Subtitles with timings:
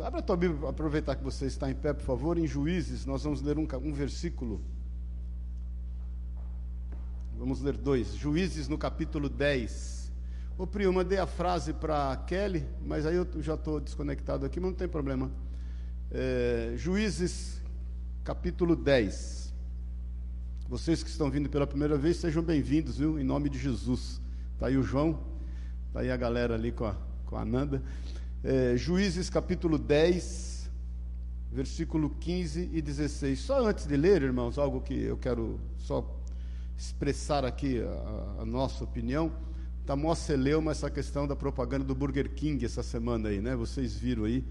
[0.00, 3.22] Abra a tua Bíblia, aproveitar que você está em pé, por favor, em Juízes, nós
[3.22, 4.60] vamos ler um, um versículo.
[7.38, 8.14] Vamos ler dois.
[8.14, 10.12] Juízes no capítulo 10.
[10.58, 14.58] Ô Pri, eu mandei a frase para Kelly, mas aí eu já estou desconectado aqui,
[14.58, 15.30] mas não tem problema.
[16.10, 17.60] É, Juízes,
[18.24, 19.52] capítulo 10.
[20.68, 23.18] Vocês que estão vindo pela primeira vez, sejam bem-vindos, viu?
[23.18, 24.20] Em nome de Jesus.
[24.54, 25.20] Está aí o João,
[25.88, 27.82] está aí a galera ali com a, com a Nanda.
[28.46, 30.70] É, Juízes, capítulo 10,
[31.50, 33.38] versículo 15 e 16.
[33.38, 36.06] Só antes de ler, irmãos, algo que eu quero só
[36.76, 39.32] expressar aqui a, a nossa opinião.
[39.80, 43.56] Está mó celeuma essa questão da propaganda do Burger King essa semana aí, né?
[43.56, 44.44] Vocês viram aí.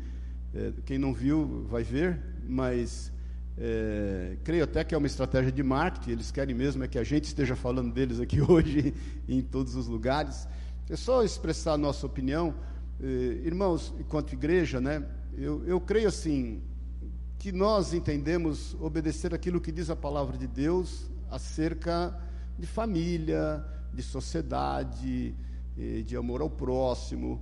[0.55, 3.11] É, quem não viu vai ver, mas
[3.55, 6.13] é, creio até que é uma estratégia de marketing.
[6.13, 8.91] Eles querem mesmo é que a gente esteja falando deles aqui hoje
[9.29, 10.47] em todos os lugares.
[10.89, 12.55] É só expressar a nossa opinião,
[12.99, 15.05] irmãos, enquanto igreja, né?
[15.35, 16.61] Eu, eu creio assim
[17.37, 22.17] que nós entendemos obedecer aquilo que diz a palavra de Deus acerca
[22.57, 25.35] de família, de sociedade,
[26.05, 27.41] de amor ao próximo,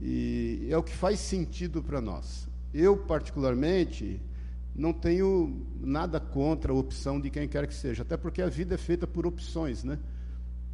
[0.00, 2.48] e é o que faz sentido para nós.
[2.72, 4.20] Eu, particularmente,
[4.74, 8.74] não tenho nada contra a opção de quem quer que seja, até porque a vida
[8.74, 9.98] é feita por opções, né?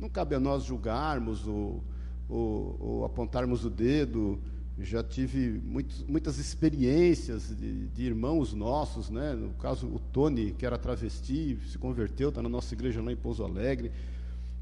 [0.01, 1.83] Não cabe a nós julgarmos ou,
[2.29, 4.39] ou, ou apontarmos o dedo.
[4.81, 5.61] Já tive
[6.07, 9.35] muitas experiências de, de, irmãos nossos, né?
[9.35, 13.17] No caso, o Tony, que era travesti, se converteu, está na nossa igreja lá em
[13.17, 13.91] Pouso Alegre.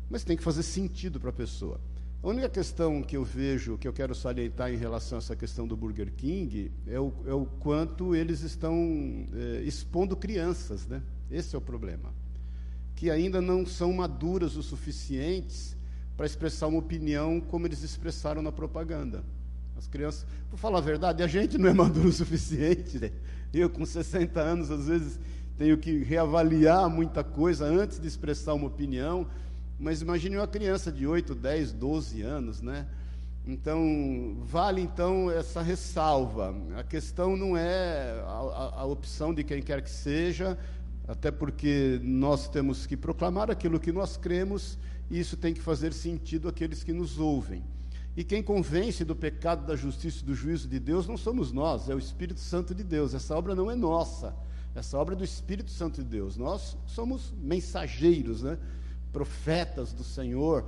[0.08, 1.78] Mas tem que fazer sentido para a pessoa.
[2.22, 5.68] A única questão que eu vejo, que eu quero salientar em relação a essa questão
[5.68, 8.74] do Burger King, é o, é o quanto eles estão
[9.34, 11.02] é, expondo crianças, né?
[11.30, 12.12] Esse é o problema.
[12.94, 15.75] Que ainda não são maduras o suficientes
[16.16, 19.22] para expressar uma opinião como eles expressaram na propaganda.
[19.76, 22.98] As crianças, por falar a verdade, a gente não é maduro o suficiente.
[22.98, 23.10] Né?
[23.52, 25.18] Eu, com 60 anos, às vezes
[25.58, 29.26] tenho que reavaliar muita coisa antes de expressar uma opinião.
[29.78, 32.86] Mas imagine uma criança de 8, 10, 12 anos, né?
[33.46, 36.54] Então, vale então essa ressalva.
[36.76, 40.58] A questão não é a, a, a, opção de quem quer que seja,
[41.06, 44.76] até porque nós temos que proclamar aquilo que nós cremos,
[45.10, 47.62] isso tem que fazer sentido àqueles que nos ouvem.
[48.16, 51.88] E quem convence do pecado, da justiça e do juízo de Deus não somos nós,
[51.88, 53.12] é o Espírito Santo de Deus.
[53.12, 54.34] Essa obra não é nossa,
[54.74, 56.36] essa obra é do Espírito Santo de Deus.
[56.36, 58.58] Nós somos mensageiros, né?
[59.16, 60.66] profetas do Senhor.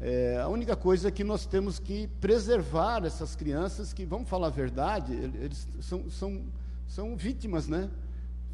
[0.00, 4.46] É, a única coisa é que nós temos que preservar essas crianças que, vamos falar
[4.46, 6.42] a verdade, eles são, são,
[6.88, 7.90] são vítimas, né?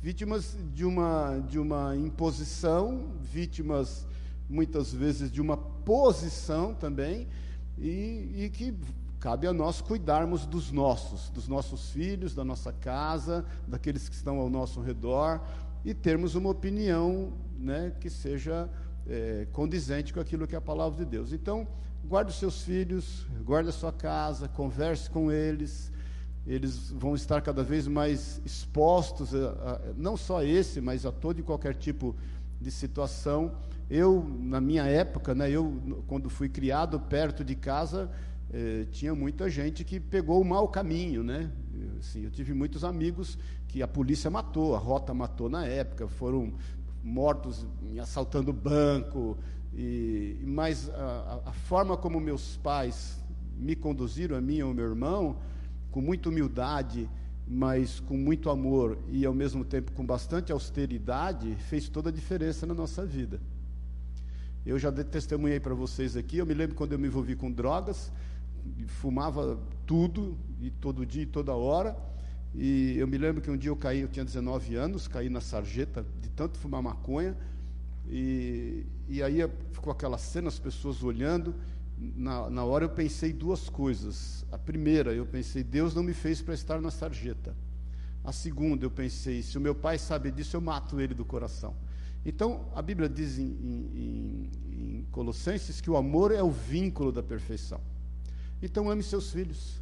[0.02, 4.07] Vítimas de uma, de uma imposição, vítimas
[4.48, 7.28] muitas vezes de uma posição também,
[7.76, 8.74] e, e que
[9.20, 14.38] cabe a nós cuidarmos dos nossos, dos nossos filhos, da nossa casa, daqueles que estão
[14.38, 15.40] ao nosso redor,
[15.84, 18.68] e termos uma opinião né, que seja
[19.06, 21.32] é, condizente com aquilo que é a palavra de Deus.
[21.32, 21.66] Então,
[22.04, 25.92] guarde os seus filhos, guarde a sua casa, converse com eles,
[26.46, 31.12] eles vão estar cada vez mais expostos, a, a, não só a esse, mas a
[31.12, 32.16] todo e qualquer tipo
[32.60, 33.52] de situação.
[33.90, 38.10] Eu, na minha época, né, eu, quando fui criado perto de casa,
[38.52, 41.50] eh, tinha muita gente que pegou o mau caminho, né?
[41.98, 46.52] Assim, eu tive muitos amigos que a polícia matou, a rota matou na época, foram
[47.02, 47.66] mortos
[48.00, 49.38] assaltando banco,
[49.74, 53.22] e, mas a, a, forma como meus pais
[53.56, 55.36] me conduziram, a mim e ao meu irmão,
[55.90, 57.08] com muita humildade,
[57.46, 62.66] mas com muito amor e ao mesmo tempo com bastante austeridade, fez toda a diferença
[62.66, 63.40] na nossa vida.
[64.68, 68.12] Eu já testemunhei para vocês aqui, eu me lembro quando eu me envolvi com drogas,
[68.86, 71.96] fumava tudo, e todo dia e toda hora,
[72.54, 75.40] e eu me lembro que um dia eu caí, eu tinha 19 anos, caí na
[75.40, 77.34] sarjeta de tanto fumar maconha.
[78.10, 79.38] E, e aí
[79.72, 81.54] ficou aquela cena, as pessoas olhando.
[81.96, 84.44] Na, na hora eu pensei duas coisas.
[84.52, 87.56] A primeira, eu pensei, Deus não me fez para estar na sarjeta.
[88.22, 91.74] A segunda, eu pensei, se o meu pai sabe disso, eu mato ele do coração.
[92.24, 97.22] Então, a Bíblia diz em, em, em Colossenses que o amor é o vínculo da
[97.22, 97.80] perfeição.
[98.62, 99.80] Então, ame seus filhos.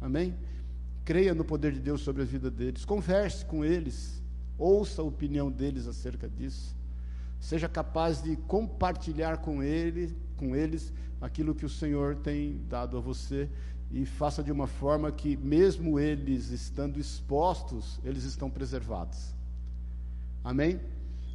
[0.00, 0.34] Amém?
[1.04, 4.22] creia no poder de Deus sobre a vida deles, converse com eles,
[4.56, 6.76] ouça a opinião deles acerca disso,
[7.40, 13.00] seja capaz de compartilhar com ele, com eles aquilo que o Senhor tem dado a
[13.00, 13.48] você
[13.90, 19.34] e faça de uma forma que mesmo eles estando expostos, eles estão preservados.
[20.42, 20.80] Amém?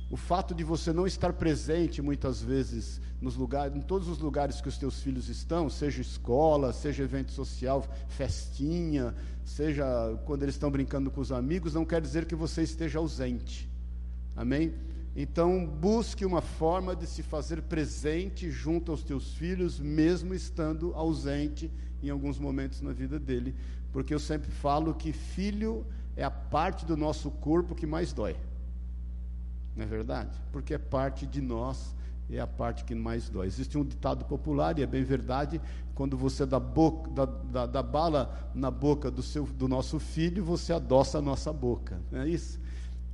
[0.09, 4.61] O fato de você não estar presente muitas vezes nos lugares, em todos os lugares
[4.61, 9.13] que os teus filhos estão, seja escola, seja evento social, festinha,
[9.43, 9.85] seja
[10.25, 13.69] quando eles estão brincando com os amigos, não quer dizer que você esteja ausente.
[14.35, 14.73] Amém?
[15.13, 21.71] Então, busque uma forma de se fazer presente junto aos teus filhos, mesmo estando ausente
[22.03, 23.55] em alguns momentos na vida dele,
[23.91, 28.37] porque eu sempre falo que filho é a parte do nosso corpo que mais dói.
[29.77, 30.35] Não é verdade?
[30.51, 31.95] Porque é parte de nós,
[32.29, 33.45] é a parte que mais dói.
[33.45, 35.61] Existe um ditado popular, e é bem verdade,
[35.93, 40.43] quando você dá, boca, dá, dá, dá bala na boca do, seu, do nosso filho,
[40.43, 42.01] você adoça a nossa boca.
[42.11, 42.59] Não é isso?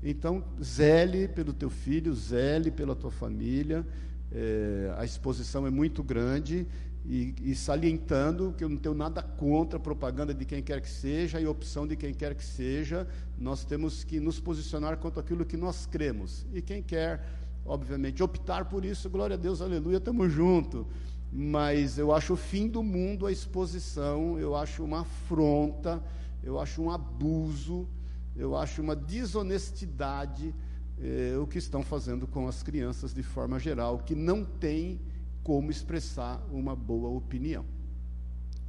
[0.02, 3.86] Então, zele pelo teu filho, zele pela tua família.
[4.32, 6.66] É, a exposição é muito grande
[7.06, 10.90] e, e, salientando que eu não tenho nada contra a propaganda de quem quer que
[10.90, 13.08] seja e opção de quem quer que seja.
[13.38, 16.46] Nós temos que nos posicionar quanto aquilo que nós cremos.
[16.54, 17.26] E quem quer,
[17.66, 20.86] obviamente, optar por isso, glória a Deus, aleluia, estamos juntos.
[21.32, 26.02] Mas eu acho o fim do mundo a exposição, eu acho uma afronta,
[26.42, 27.88] eu acho um abuso
[28.36, 30.54] eu acho uma desonestidade
[31.00, 35.00] eh, o que estão fazendo com as crianças de forma geral, que não tem
[35.44, 37.66] como expressar uma boa opinião.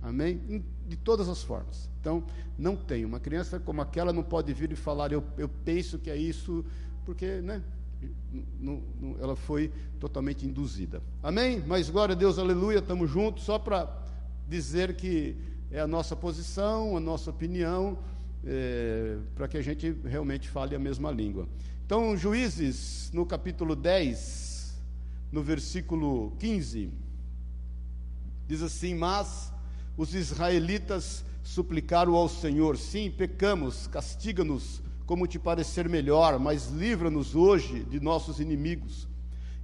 [0.02, 0.62] Amém?
[0.86, 1.88] De todas as formas.
[2.00, 2.22] Então,
[2.58, 3.04] não tem.
[3.04, 6.64] Uma criança como aquela não pode vir e falar, eu, eu penso que é isso,
[7.06, 7.62] porque, né?
[8.60, 11.02] Não, não, ela foi totalmente induzida.
[11.22, 11.62] Amém?
[11.66, 13.88] Mas glória a Deus, aleluia, estamos juntos, só para
[14.46, 15.36] dizer que
[15.70, 17.96] é a nossa posição, a nossa opinião,
[18.44, 21.48] é, para que a gente realmente fale a mesma língua.
[21.86, 24.53] Então, Juízes, no capítulo 10,
[25.34, 26.90] no versículo 15,
[28.46, 29.52] diz assim: Mas
[29.96, 37.82] os israelitas suplicaram ao Senhor: Sim, pecamos, castiga-nos como te parecer melhor, mas livra-nos hoje
[37.82, 39.08] de nossos inimigos.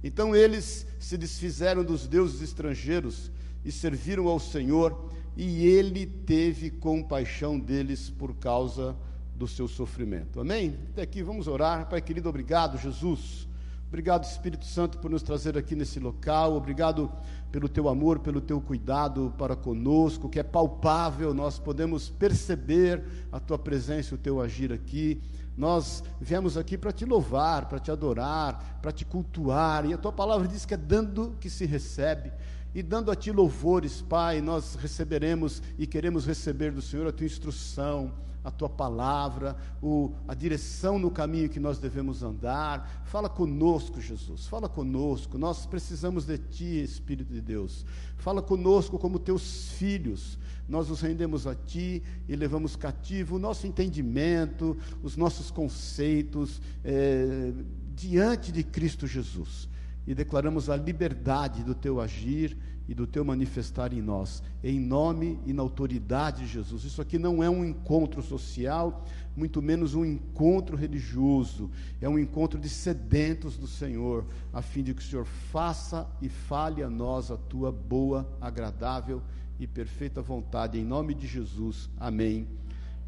[0.03, 3.31] Então eles se desfizeram dos deuses estrangeiros
[3.63, 8.93] e serviram ao Senhor e ele teve compaixão deles por causa
[9.35, 10.41] do seu sofrimento.
[10.41, 10.77] Amém?
[10.89, 11.87] Até aqui vamos orar.
[11.87, 13.47] Pai querido, obrigado, Jesus.
[13.91, 16.55] Obrigado, Espírito Santo, por nos trazer aqui nesse local.
[16.55, 17.11] Obrigado
[17.51, 23.37] pelo teu amor, pelo teu cuidado para conosco, que é palpável, nós podemos perceber a
[23.37, 25.21] tua presença o teu agir aqui.
[25.57, 30.13] Nós viemos aqui para te louvar, para te adorar, para te cultuar, e a tua
[30.13, 32.31] palavra diz que é dando que se recebe.
[32.73, 37.25] E dando a Ti louvores, Pai, nós receberemos e queremos receber do Senhor a Tua
[37.25, 43.03] instrução, a Tua palavra, o, a direção no caminho que nós devemos andar.
[43.03, 45.37] Fala conosco, Jesus, fala conosco.
[45.37, 47.85] Nós precisamos de Ti, Espírito de Deus.
[48.15, 50.39] Fala conosco como Teus filhos.
[50.67, 57.51] Nós nos rendemos a Ti e levamos cativo o nosso entendimento, os nossos conceitos é,
[57.93, 59.69] diante de Cristo Jesus
[60.05, 62.57] e declaramos a liberdade do teu agir
[62.87, 66.83] e do teu manifestar em nós, em nome e na autoridade de Jesus.
[66.83, 69.05] Isso aqui não é um encontro social,
[69.35, 71.69] muito menos um encontro religioso,
[72.01, 76.27] é um encontro de sedentos do Senhor, a fim de que o Senhor faça e
[76.27, 79.21] fale a nós a tua boa, agradável
[79.59, 81.89] e perfeita vontade, em nome de Jesus.
[81.97, 82.47] Amém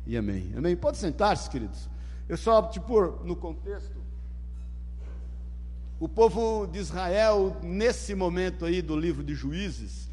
[0.05, 0.53] e amém.
[0.55, 0.75] Amém.
[0.75, 1.89] Pode sentar-se, queridos.
[2.29, 4.02] Eu só pôr no contexto
[5.99, 10.09] o povo de Israel, nesse momento aí do livro de Juízes,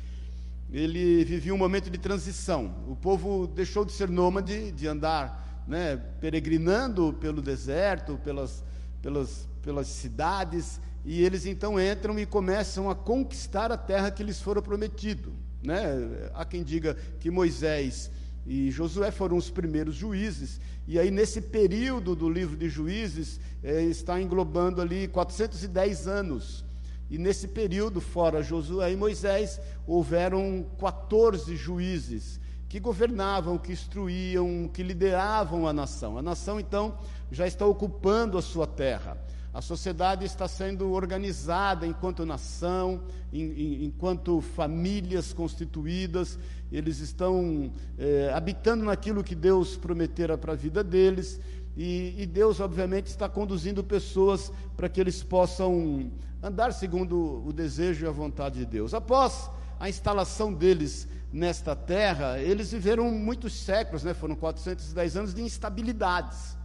[0.72, 2.74] ele vivia um momento de transição.
[2.88, 8.62] O povo deixou de ser nômade, de andar né, peregrinando pelo deserto, pelas,
[9.02, 14.40] pelas, pelas cidades, e eles então entram e começam a conquistar a terra que lhes
[14.40, 15.32] fora prometido.
[15.62, 16.30] Né?
[16.34, 18.10] Há quem diga que Moisés
[18.46, 23.82] e Josué foram os primeiros juízes, e aí nesse período do livro de Juízes, é,
[23.82, 26.64] está englobando ali 410 anos.
[27.10, 34.82] E nesse período, fora Josué e Moisés, houveram 14 juízes que governavam, que instruíam, que
[34.82, 36.16] lideravam a nação.
[36.16, 36.96] A nação, então,
[37.30, 39.18] já está ocupando a sua terra.
[39.52, 46.38] A sociedade está sendo organizada enquanto nação, em, em, enquanto famílias constituídas,
[46.70, 51.40] eles estão é, habitando naquilo que Deus prometera para a vida deles,
[51.76, 56.10] e, e Deus, obviamente, está conduzindo pessoas para que eles possam
[56.42, 58.94] andar segundo o desejo e a vontade de Deus.
[58.94, 64.12] Após a instalação deles nesta terra, eles viveram muitos séculos, né?
[64.14, 66.56] foram 410 anos de instabilidades.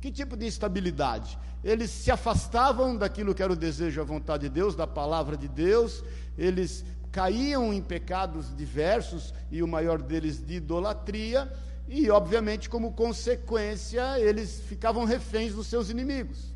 [0.00, 1.38] Que tipo de instabilidade?
[1.64, 5.36] Eles se afastavam daquilo que era o desejo e a vontade de Deus, da palavra
[5.36, 6.04] de Deus,
[6.36, 11.52] eles caíam em pecados diversos, e o maior deles de idolatria,
[11.86, 16.51] e, obviamente, como consequência, eles ficavam reféns dos seus inimigos.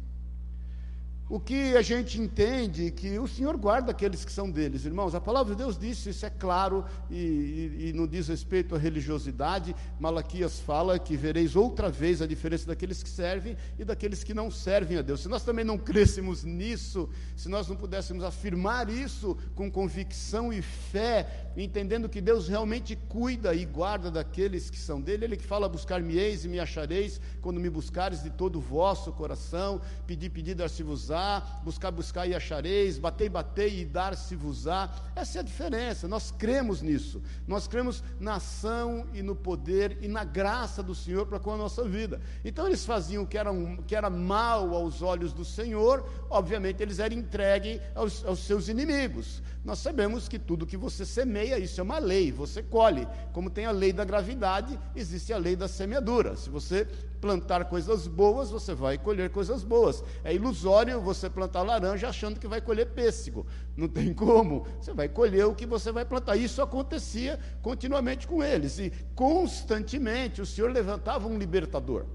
[1.29, 5.13] O que a gente entende que o Senhor guarda aqueles que são deles, irmãos.
[5.13, 9.75] A palavra de Deus diz, isso é claro, e, e, e diz respeito à religiosidade.
[9.99, 14.53] Malaquias fala que vereis outra vez a diferença daqueles que servem e daqueles que não
[14.53, 15.21] servem a Deus.
[15.21, 20.63] Se nós também não crêssemos nisso, se nós não pudéssemos afirmar isso com convicção e
[20.63, 25.69] fé, entendendo que Deus realmente cuida e guarda daqueles que são dele, Ele que fala:
[25.69, 31.16] buscar-me-eis e me achareis, quando me buscares de todo o vosso coração, pedir, pedir, dar-se-vos-á
[31.63, 34.91] buscar, buscar e achareis, batei, batei e dar-se-vos-á.
[35.15, 37.23] Essa é a diferença, nós cremos nisso.
[37.47, 41.57] Nós cremos na ação e no poder e na graça do Senhor para com a
[41.57, 42.21] nossa vida.
[42.45, 46.83] Então eles faziam o que era, um, que era mal aos olhos do Senhor, obviamente
[46.83, 49.43] eles eram entregues aos, aos seus inimigos.
[49.67, 53.05] Nós sabemos que tudo que você semeia, isso é uma lei, você colhe.
[53.33, 56.37] Como tem a lei da gravidade, existe a lei da semeadura.
[56.37, 56.85] Se você
[57.21, 60.05] plantar coisas boas, você vai colher coisas boas.
[60.23, 63.45] É ilusório você plantar laranja achando que vai colher pêssego.
[63.77, 64.65] Não tem como.
[64.81, 66.37] Você vai colher o que você vai plantar.
[66.37, 68.79] Isso acontecia continuamente com eles.
[68.79, 72.07] E constantemente o Senhor levantava um libertador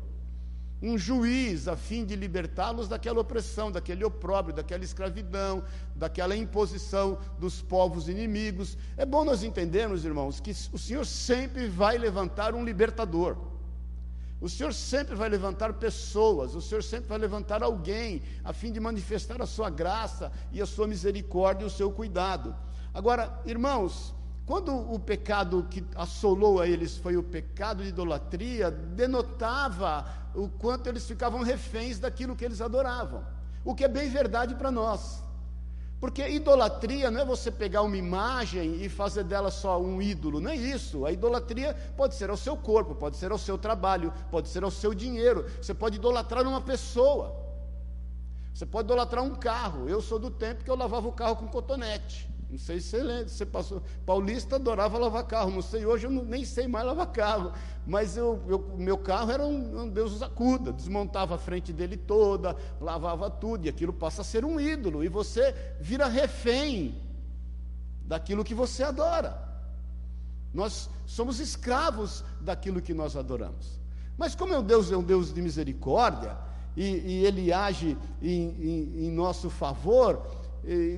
[0.81, 5.63] um juiz a fim de libertá-los daquela opressão, daquele opróbrio, daquela escravidão,
[5.95, 8.77] daquela imposição dos povos inimigos.
[8.97, 13.37] É bom nós entendermos, irmãos, que o Senhor sempre vai levantar um libertador.
[14.41, 18.79] O Senhor sempre vai levantar pessoas, o Senhor sempre vai levantar alguém, a fim de
[18.79, 22.55] manifestar a sua graça e a sua misericórdia e o seu cuidado.
[22.91, 24.15] Agora, irmãos,
[24.51, 30.05] quando o pecado que assolou a eles foi o pecado de idolatria, denotava
[30.35, 33.23] o quanto eles ficavam reféns daquilo que eles adoravam.
[33.63, 35.23] O que é bem verdade para nós.
[36.01, 40.51] Porque idolatria não é você pegar uma imagem e fazer dela só um ídolo, não
[40.51, 41.05] é isso.
[41.05, 44.71] A idolatria pode ser ao seu corpo, pode ser ao seu trabalho, pode ser ao
[44.71, 45.45] seu dinheiro.
[45.61, 47.33] Você pode idolatrar uma pessoa.
[48.53, 49.87] Você pode idolatrar um carro.
[49.87, 52.29] Eu sou do tempo que eu lavava o carro com cotonete.
[52.51, 53.81] Não sei se você lembra, você passou.
[54.05, 57.53] Paulista adorava lavar carro, não sei, hoje eu não, nem sei mais lavar carro.
[57.87, 61.95] Mas eu, eu, meu carro era um, um Deus nos acuda, desmontava a frente dele
[61.95, 67.01] toda, lavava tudo, e aquilo passa a ser um ídolo, e você vira refém
[68.05, 69.49] daquilo que você adora.
[70.53, 73.79] Nós somos escravos daquilo que nós adoramos.
[74.17, 76.37] Mas como é um Deus, é um Deus de misericórdia,
[76.75, 80.40] e, e Ele age em, em, em nosso favor,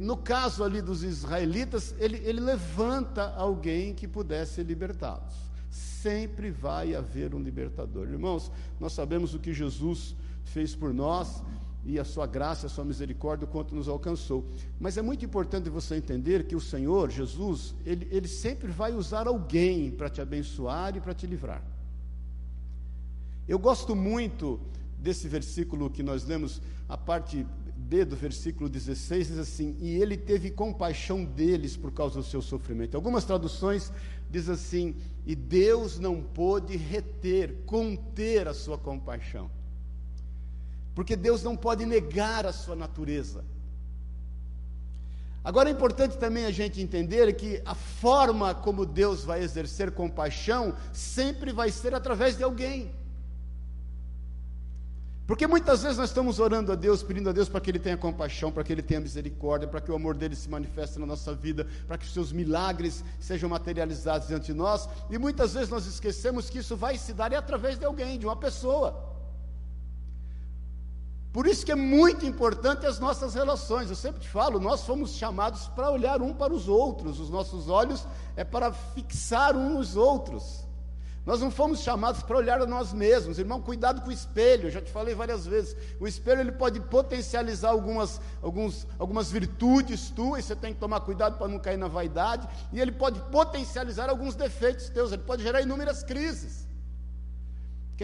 [0.01, 5.34] no caso ali dos israelitas, ele, ele levanta alguém que pudesse libertá-los.
[5.70, 8.08] Sempre vai haver um libertador.
[8.08, 11.41] Irmãos, nós sabemos o que Jesus fez por nós
[11.86, 14.46] e a sua graça, a sua misericórdia, o quanto nos alcançou.
[14.79, 19.27] Mas é muito importante você entender que o Senhor, Jesus, ele, ele sempre vai usar
[19.27, 21.63] alguém para te abençoar e para te livrar.
[23.48, 24.60] Eu gosto muito
[25.00, 27.46] desse versículo que nós lemos, a parte
[27.83, 32.41] B do versículo 16 diz assim: E ele teve compaixão deles por causa do seu
[32.41, 32.95] sofrimento.
[32.95, 33.91] Algumas traduções
[34.29, 39.51] diz assim: E Deus não pôde reter, conter a sua compaixão.
[40.95, 43.43] Porque Deus não pode negar a sua natureza.
[45.43, 50.73] Agora é importante também a gente entender que a forma como Deus vai exercer compaixão
[50.93, 53.02] sempre vai ser através de alguém.
[55.25, 57.95] Porque muitas vezes nós estamos orando a Deus, pedindo a Deus para que Ele tenha
[57.95, 61.33] compaixão, para que Ele tenha misericórdia, para que o amor dele se manifeste na nossa
[61.33, 65.85] vida, para que os seus milagres sejam materializados diante de nós, e muitas vezes nós
[65.85, 69.13] esquecemos que isso vai se dar é através de alguém, de uma pessoa.
[71.31, 73.89] Por isso que é muito importante as nossas relações.
[73.89, 77.69] Eu sempre te falo, nós fomos chamados para olhar um para os outros, os nossos
[77.69, 80.62] olhos é para fixar uns nos outros.
[81.25, 83.61] Nós não fomos chamados para olhar a nós mesmos, irmão.
[83.61, 84.67] Cuidado com o espelho.
[84.67, 85.75] Eu já te falei várias vezes.
[85.99, 90.43] O espelho ele pode potencializar algumas, alguns, algumas virtudes tuas.
[90.43, 92.47] Você tem que tomar cuidado para não cair na vaidade.
[92.73, 95.13] E ele pode potencializar alguns defeitos teus.
[95.13, 96.67] Ele pode gerar inúmeras crises.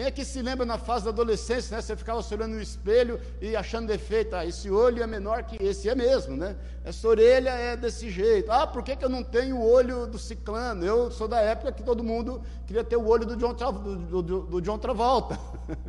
[0.00, 1.82] Quem é que se lembra na fase da adolescência, né?
[1.82, 4.34] Você ficava se olhando no espelho e achando defeito.
[4.34, 6.56] Ah, esse olho é menor que esse, é mesmo, né?
[6.82, 8.50] Essa orelha é desse jeito.
[8.50, 10.86] Ah, por que, que eu não tenho o olho do ciclano?
[10.86, 14.40] Eu sou da época que todo mundo queria ter o olho do John, do, do,
[14.46, 15.38] do John Travolta.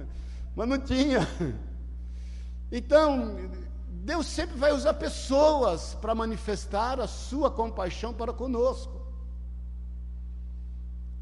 [0.57, 1.25] Mas não tinha.
[2.69, 3.49] Então,
[3.87, 9.00] Deus sempre vai usar pessoas para manifestar a sua compaixão para conosco.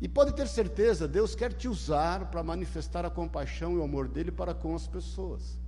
[0.01, 4.07] E pode ter certeza, Deus quer te usar para manifestar a compaixão e o amor
[4.07, 5.59] dele para com as pessoas.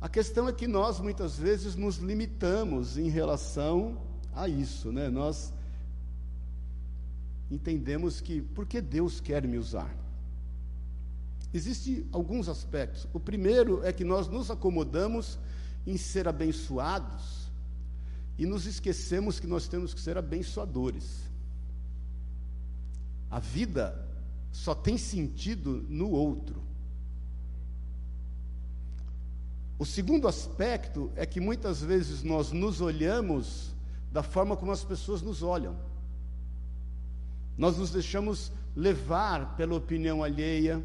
[0.00, 4.00] A questão é que nós muitas vezes nos limitamos em relação
[4.32, 5.08] a isso, né?
[5.08, 5.52] Nós
[7.50, 9.92] entendemos que por que Deus quer me usar?
[11.52, 13.08] Existem alguns aspectos.
[13.12, 15.38] O primeiro é que nós nos acomodamos
[15.86, 17.50] em ser abençoados
[18.38, 21.33] e nos esquecemos que nós temos que ser abençoadores.
[23.34, 24.00] A vida
[24.52, 26.62] só tem sentido no outro.
[29.76, 33.74] O segundo aspecto é que muitas vezes nós nos olhamos
[34.12, 35.76] da forma como as pessoas nos olham.
[37.58, 40.80] Nós nos deixamos levar pela opinião alheia,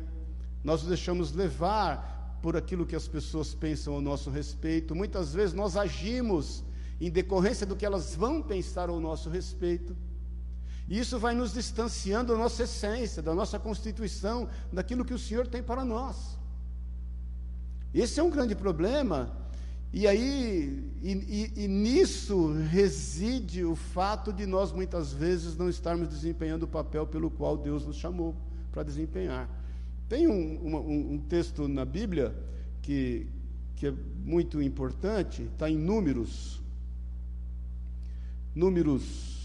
[0.64, 4.96] nós nos deixamos levar por aquilo que as pessoas pensam ao nosso respeito.
[4.96, 6.64] Muitas vezes nós agimos
[7.00, 9.96] em decorrência do que elas vão pensar ao nosso respeito.
[10.90, 15.46] E isso vai nos distanciando da nossa essência, da nossa constituição, daquilo que o Senhor
[15.46, 16.38] tem para nós.
[17.94, 19.32] Esse é um grande problema,
[19.94, 26.08] e aí, e, e, e, nisso reside o fato de nós muitas vezes não estarmos
[26.08, 28.36] desempenhando o papel pelo qual Deus nos chamou
[28.72, 29.50] para desempenhar.
[30.08, 32.36] Tem um, um, um texto na Bíblia
[32.82, 33.28] que,
[33.76, 33.94] que é
[34.26, 36.62] muito importante, está em Números.
[38.56, 39.39] Números,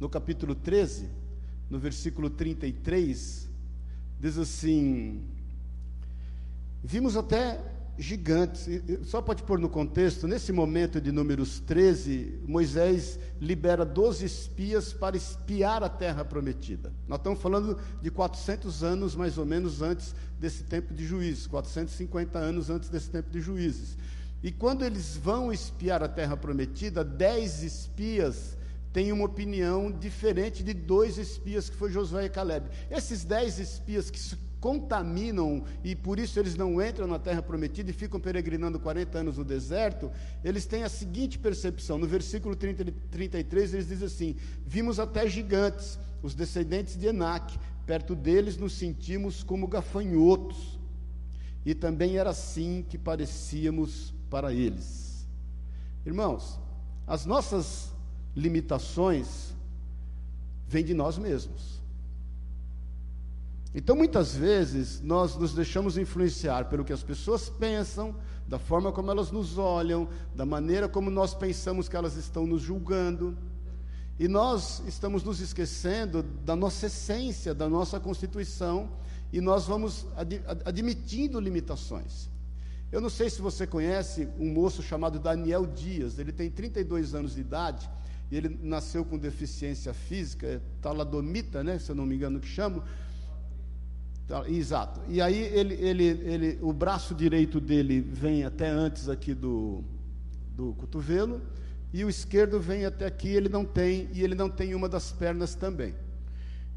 [0.00, 1.08] no capítulo 13,
[1.68, 3.48] no versículo 33,
[4.20, 5.22] diz assim:
[6.82, 7.60] Vimos até
[7.98, 8.68] gigantes.
[9.04, 15.16] Só pode pôr no contexto, nesse momento de Números 13, Moisés libera 12 espias para
[15.16, 16.92] espiar a terra prometida.
[17.08, 22.38] Nós estamos falando de 400 anos mais ou menos antes desse tempo de juízes, 450
[22.38, 23.98] anos antes desse tempo de juízes.
[24.40, 28.56] E quando eles vão espiar a terra prometida, dez espias
[28.92, 32.68] têm uma opinião diferente de dois espias que foi Josué e Caleb.
[32.90, 34.18] Esses dez espias que
[34.60, 39.38] contaminam e por isso eles não entram na terra prometida e ficam peregrinando 40 anos
[39.38, 40.10] no deserto,
[40.42, 41.98] eles têm a seguinte percepção.
[41.98, 48.14] No versículo 30, 33 eles dizem assim: Vimos até gigantes, os descendentes de Enac, perto
[48.14, 50.78] deles nos sentimos como gafanhotos.
[51.64, 55.28] E também era assim que parecíamos para eles.
[56.04, 56.58] Irmãos,
[57.06, 57.92] as nossas
[58.38, 59.52] limitações
[60.68, 61.78] vêm de nós mesmos.
[63.74, 68.14] Então, muitas vezes, nós nos deixamos influenciar pelo que as pessoas pensam,
[68.46, 72.62] da forma como elas nos olham, da maneira como nós pensamos que elas estão nos
[72.62, 73.36] julgando.
[74.18, 78.88] E nós estamos nos esquecendo da nossa essência, da nossa constituição,
[79.32, 82.30] e nós vamos ad admitindo limitações.
[82.90, 87.34] Eu não sei se você conhece um moço chamado Daniel Dias, ele tem 32 anos
[87.34, 87.88] de idade,
[88.30, 92.48] e ele nasceu com deficiência física, é taladomita, né, se eu não me engano que
[92.48, 92.82] chamo,
[94.46, 95.00] exato.
[95.08, 99.82] E aí ele, ele, ele, o braço direito dele vem até antes aqui do,
[100.54, 101.40] do cotovelo
[101.92, 103.28] e o esquerdo vem até aqui.
[103.28, 105.94] Ele não tem e ele não tem uma das pernas também.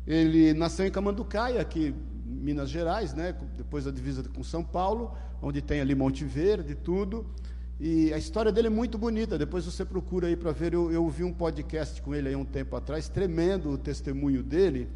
[0.07, 1.93] Ele nasceu em Camanducaia, aqui
[2.25, 3.35] Minas Gerais, né?
[3.57, 7.25] Depois da divisa com São Paulo, onde tem ali Monte Verde, tudo.
[7.84, 9.39] E a história dele é muito bonita.
[9.39, 10.72] Depois você procura aí para ver.
[10.76, 14.88] Eu, eu vi um podcast com ele aí um tempo atrás, tremendo o testemunho dele.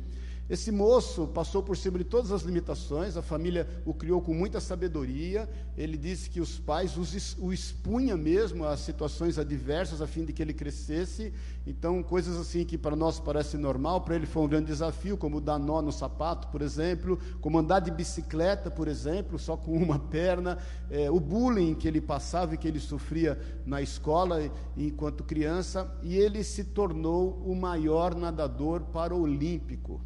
[0.48, 4.60] Esse moço passou por cima de todas as limitações, a família o criou com muita
[4.60, 5.50] sabedoria.
[5.76, 6.96] Ele disse que os pais
[7.40, 11.34] o expunham mesmo a situações adversas a fim de que ele crescesse.
[11.66, 15.42] Então, coisas assim que para nós parece normal, para ele foi um grande desafio, como
[15.42, 19.98] dar nó no sapato, por exemplo, como andar de bicicleta, por exemplo, só com uma
[20.12, 20.60] perna,
[20.92, 24.40] é, o bullying que ele passava e que ele sofria na escola
[24.78, 30.00] enquanto criança, e ele se tornou o maior nadador paraolímpico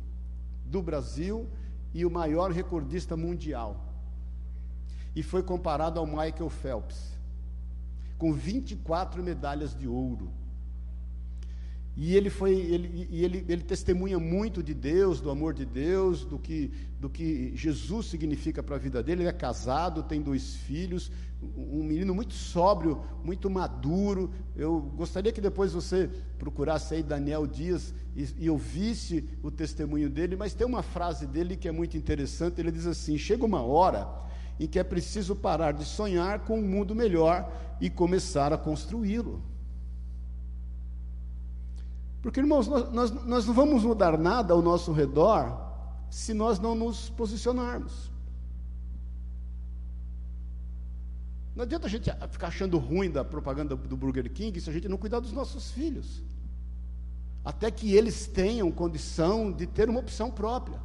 [0.69, 1.47] do Brasil
[1.93, 3.85] e o maior recordista mundial.
[5.15, 7.17] E foi comparado ao Michael Phelps,
[8.17, 10.31] com 24 medalhas de ouro.
[11.97, 16.39] E ele foi, ele, ele, ele testemunha muito de Deus, do amor de Deus, do
[16.39, 19.23] que, do que Jesus significa para a vida dele.
[19.23, 24.31] Ele é casado, tem dois filhos, um menino muito sóbrio, muito maduro.
[24.55, 30.35] Eu gostaria que depois você procurasse aí Daniel Dias e, e ouvisse o testemunho dele,
[30.35, 32.59] mas tem uma frase dele que é muito interessante.
[32.59, 34.07] Ele diz assim: chega uma hora
[34.59, 37.49] em que é preciso parar de sonhar com um mundo melhor
[37.79, 39.41] e começar a construí-lo.
[42.21, 45.57] Porque, irmãos, nós, nós, nós não vamos mudar nada ao nosso redor
[46.09, 48.11] se nós não nos posicionarmos.
[51.59, 54.87] Não adianta a gente ficar achando ruim da propaganda do Burger King se a gente
[54.87, 56.23] não cuidar dos nossos filhos.
[57.43, 60.81] Até que eles tenham condição de ter uma opção própria.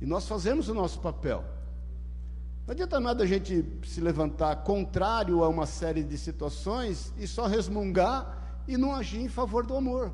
[0.00, 1.44] E nós fazemos o nosso papel.
[2.64, 7.48] Não adianta nada a gente se levantar contrário a uma série de situações e só
[7.48, 10.12] resmungar e não agir em favor do amor.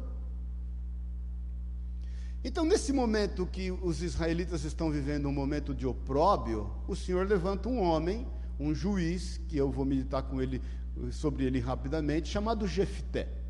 [2.42, 7.68] Então, nesse momento que os israelitas estão vivendo um momento de opróbio, o Senhor levanta
[7.68, 8.26] um homem,
[8.60, 10.60] um juiz, que eu vou meditar com ele
[11.10, 13.40] sobre ele rapidamente, chamado Jefté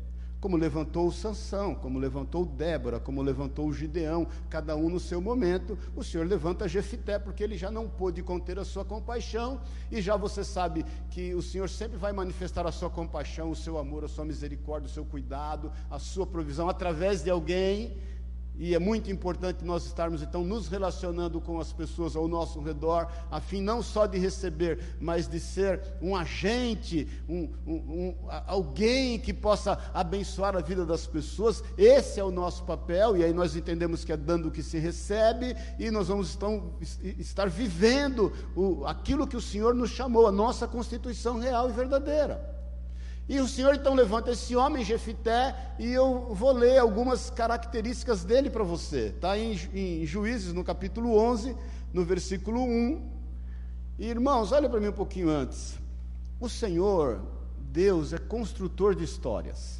[0.41, 6.03] como levantou Sansão, como levantou Débora, como levantou Gideão, cada um no seu momento, o
[6.03, 10.43] Senhor levanta Jefité, porque ele já não pôde conter a sua compaixão, e já você
[10.43, 14.25] sabe que o Senhor sempre vai manifestar a sua compaixão, o seu amor, a sua
[14.25, 17.95] misericórdia, o seu cuidado, a sua provisão através de alguém
[18.57, 23.07] e é muito importante nós estarmos então nos relacionando com as pessoas ao nosso redor,
[23.31, 29.19] a fim não só de receber, mas de ser um agente, um, um, um, alguém
[29.19, 31.63] que possa abençoar a vida das pessoas.
[31.77, 34.77] Esse é o nosso papel, e aí nós entendemos que é dando o que se
[34.77, 36.73] recebe, e nós vamos então
[37.17, 42.60] estar vivendo o, aquilo que o Senhor nos chamou, a nossa constituição real e verdadeira.
[43.29, 48.49] E o Senhor então levanta esse homem, Jefité, e eu vou ler algumas características dele
[48.49, 49.07] para você.
[49.07, 51.55] Está em, em, Juízes, no capítulo 11,
[51.93, 53.09] no versículo 1.
[53.99, 55.79] E, irmãos, olha para mim um pouquinho antes.
[56.39, 57.21] O Senhor,
[57.71, 59.79] Deus, é construtor de histórias.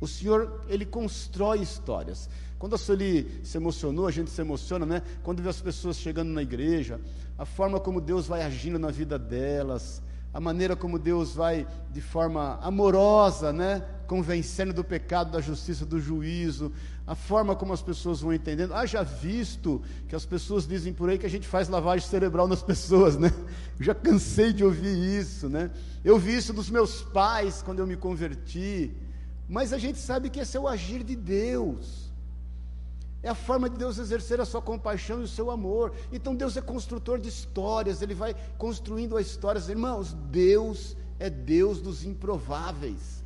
[0.00, 2.28] O Senhor, Ele constrói histórias.
[2.58, 5.02] Quando a Sueli se emocionou, a gente se emociona, né?
[5.22, 7.00] Quando vê as pessoas chegando na igreja,
[7.38, 12.00] a forma como Deus vai agindo na vida delas, a maneira como Deus vai, de
[12.00, 16.72] forma amorosa, né, convencendo do pecado, da justiça, do juízo,
[17.06, 18.74] a forma como as pessoas vão entendendo.
[18.74, 22.62] Haja visto que as pessoas dizem por aí que a gente faz lavagem cerebral nas
[22.64, 23.32] pessoas, né?
[23.78, 25.70] Eu já cansei de ouvir isso, né?
[26.04, 28.94] Eu vi isso dos meus pais quando eu me converti,
[29.48, 31.97] mas a gente sabe que esse é o agir de Deus.
[33.22, 35.92] É a forma de Deus exercer a sua compaixão e o seu amor.
[36.12, 39.68] Então Deus é construtor de histórias, Ele vai construindo as histórias.
[39.68, 43.24] Irmãos, Deus é Deus dos improváveis.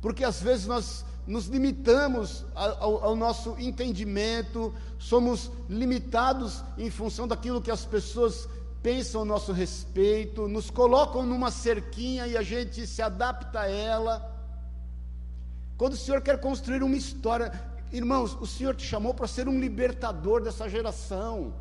[0.00, 7.60] Porque às vezes nós nos limitamos ao, ao, nosso entendimento, somos limitados em função daquilo
[7.60, 8.48] que as pessoas
[8.82, 14.34] pensam a nosso respeito, nos colocam numa cerquinha e a gente se adapta a ela.
[15.76, 17.52] Quando o Senhor quer construir uma história,
[17.92, 21.54] Irmãos, o Senhor te chamou para ser um libertador dessa geração.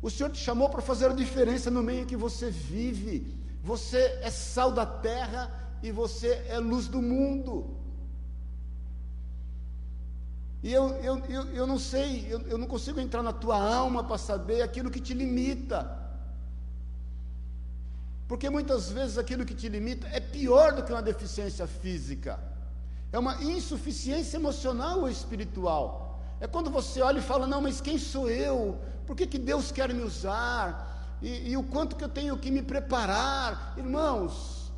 [0.00, 3.36] O Senhor te chamou para fazer a diferença no meio que você vive.
[3.62, 5.50] Você é sal da terra
[5.82, 7.76] e você é luz do mundo.
[10.62, 14.02] E eu, eu, eu, eu não sei, eu, eu não consigo entrar na tua alma
[14.04, 15.96] para saber aquilo que te limita.
[18.28, 22.38] Porque muitas vezes aquilo que te limita é pior do que uma deficiência física.
[23.12, 26.20] É uma insuficiência emocional ou espiritual.
[26.40, 28.78] É quando você olha e fala: Não, mas quem sou eu?
[29.06, 31.16] Por que, que Deus quer me usar?
[31.22, 33.74] E, e o quanto que eu tenho que me preparar?
[33.76, 34.70] Irmãos,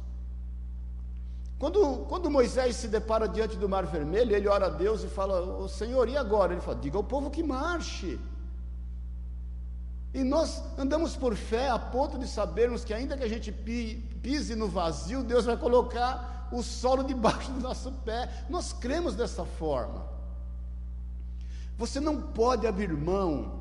[1.59, 5.59] quando, quando Moisés se depara diante do Mar Vermelho, ele ora a Deus e fala:
[5.59, 6.53] oh, Senhor, e agora?
[6.53, 8.19] Ele fala: Diga ao povo que marche.
[10.15, 14.57] E nós andamos por fé a ponto de sabermos que, ainda que a gente pise
[14.57, 18.45] no vazio, Deus vai colocar o solo debaixo do nosso pé.
[18.49, 20.07] Nós cremos dessa forma.
[21.77, 23.61] Você não pode abrir mão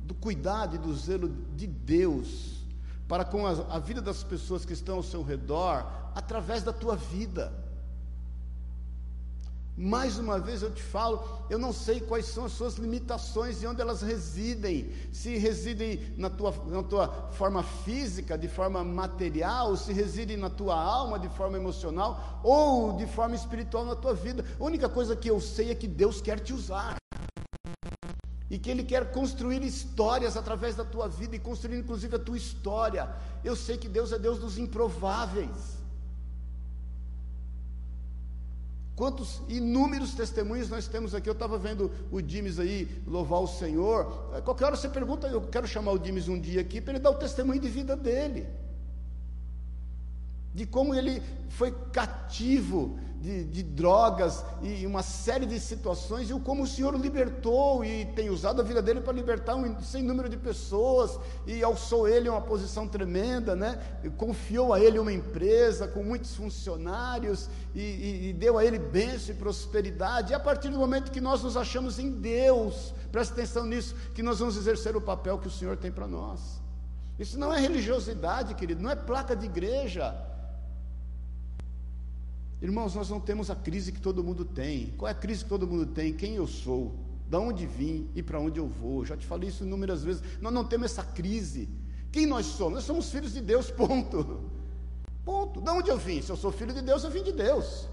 [0.00, 2.58] do cuidado e do zelo de Deus
[3.06, 6.96] para com a, a vida das pessoas que estão ao seu redor através da tua
[6.96, 7.52] vida.
[9.80, 13.66] Mais uma vez eu te falo, eu não sei quais são as suas limitações e
[13.68, 14.92] onde elas residem.
[15.12, 20.74] Se residem na tua, na tua forma física, de forma material, se residem na tua
[20.74, 24.44] alma, de forma emocional, ou de forma espiritual na tua vida.
[24.58, 26.96] A única coisa que eu sei é que Deus quer te usar.
[28.50, 32.36] E que Ele quer construir histórias através da tua vida e construir inclusive a tua
[32.36, 33.14] história.
[33.44, 35.77] Eu sei que Deus é Deus dos improváveis.
[38.98, 41.28] Quantos inúmeros testemunhos nós temos aqui?
[41.28, 44.42] Eu estava vendo o Dimes aí louvar o Senhor.
[44.44, 47.12] Qualquer hora você pergunta, eu quero chamar o Dimes um dia aqui para ele dar
[47.12, 48.48] o testemunho de vida dele.
[50.58, 56.64] De como ele foi cativo de, de, drogas e uma série de situações, e como
[56.64, 60.28] o Senhor o libertou e tem usado a vida dele para libertar um sem número
[60.28, 61.16] de pessoas,
[61.46, 63.80] e alçou ele uma posição tremenda, né?
[64.16, 69.32] Confiou a ele uma empresa com muitos funcionários, e, e, e deu a ele bênção
[69.32, 73.64] e prosperidade, e a partir do momento que nós nos achamos em Deus, presta atenção
[73.64, 76.60] nisso, que nós vamos exercer o papel que o Senhor tem para nós.
[77.16, 80.27] Isso não é religiosidade, querido, não é placa de igreja.
[82.60, 84.94] Irmãos, nós não temos a crise que todo mundo tem.
[84.98, 86.12] Qual é a crise que todo mundo tem?
[86.12, 86.94] Quem eu sou?
[87.28, 89.04] Da onde vim e para onde eu vou?
[89.04, 90.22] Já te falei isso inúmeras vezes.
[90.40, 91.68] Nós não temos essa crise.
[92.10, 92.74] Quem nós somos?
[92.74, 94.50] Nós somos filhos de Deus, ponto.
[95.24, 95.60] Ponto.
[95.60, 96.20] Da onde eu vim?
[96.20, 97.86] Se eu sou filho de Deus, eu vim de Deus.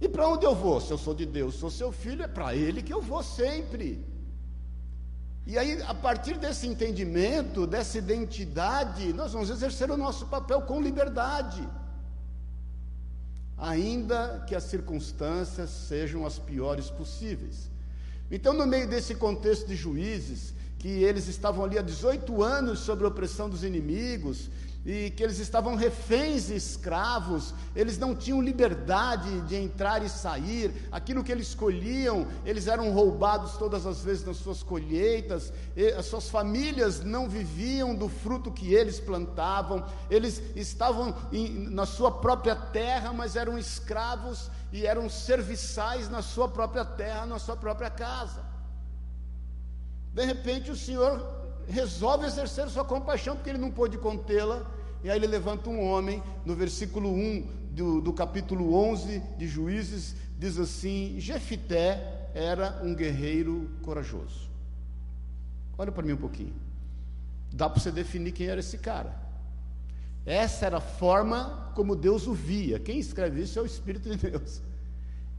[0.00, 0.80] E para onde eu vou?
[0.80, 4.04] Se eu sou de Deus, sou seu filho, é para Ele que eu vou sempre.
[5.46, 10.80] E aí, a partir desse entendimento, dessa identidade, nós vamos exercer o nosso papel com
[10.80, 11.68] liberdade,
[13.62, 17.70] ainda que as circunstâncias sejam as piores possíveis.
[18.28, 23.04] Então, no meio desse contexto de juízes, que eles estavam ali há 18 anos sob
[23.04, 24.50] a opressão dos inimigos,
[24.84, 30.88] e que eles estavam reféns e escravos, eles não tinham liberdade de entrar e sair,
[30.90, 35.52] aquilo que eles escolhiam, eles eram roubados todas as vezes nas suas colheitas,
[35.96, 42.10] as suas famílias não viviam do fruto que eles plantavam, eles estavam em, na sua
[42.10, 47.90] própria terra, mas eram escravos e eram serviçais na sua própria terra, na sua própria
[47.90, 48.44] casa.
[50.12, 51.41] De repente o Senhor
[51.72, 54.70] resolve exercer sua compaixão, porque ele não pôde contê-la,
[55.02, 60.14] e aí ele levanta um homem, no versículo 1 do, do capítulo 11 de Juízes,
[60.38, 64.50] diz assim: Jefité era um guerreiro corajoso.
[65.78, 66.54] Olha para mim um pouquinho.
[67.50, 69.20] Dá para você definir quem era esse cara.
[70.24, 72.78] Essa era a forma como Deus o via.
[72.78, 74.62] Quem escreve isso é o Espírito de Deus.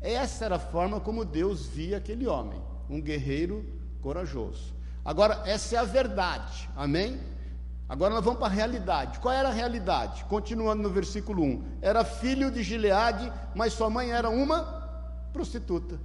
[0.01, 3.63] Essa era a forma como Deus via aquele homem, um guerreiro
[4.01, 4.73] corajoso.
[5.05, 7.19] Agora, essa é a verdade, amém?
[7.89, 9.19] Agora nós vamos para a realidade.
[9.19, 10.23] Qual era a realidade?
[10.25, 14.63] Continuando no versículo 1: Era filho de Gileade, mas sua mãe era uma
[15.33, 15.99] prostituta.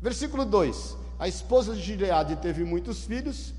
[0.00, 3.52] Versículo 2: A esposa de Gileade teve muitos filhos,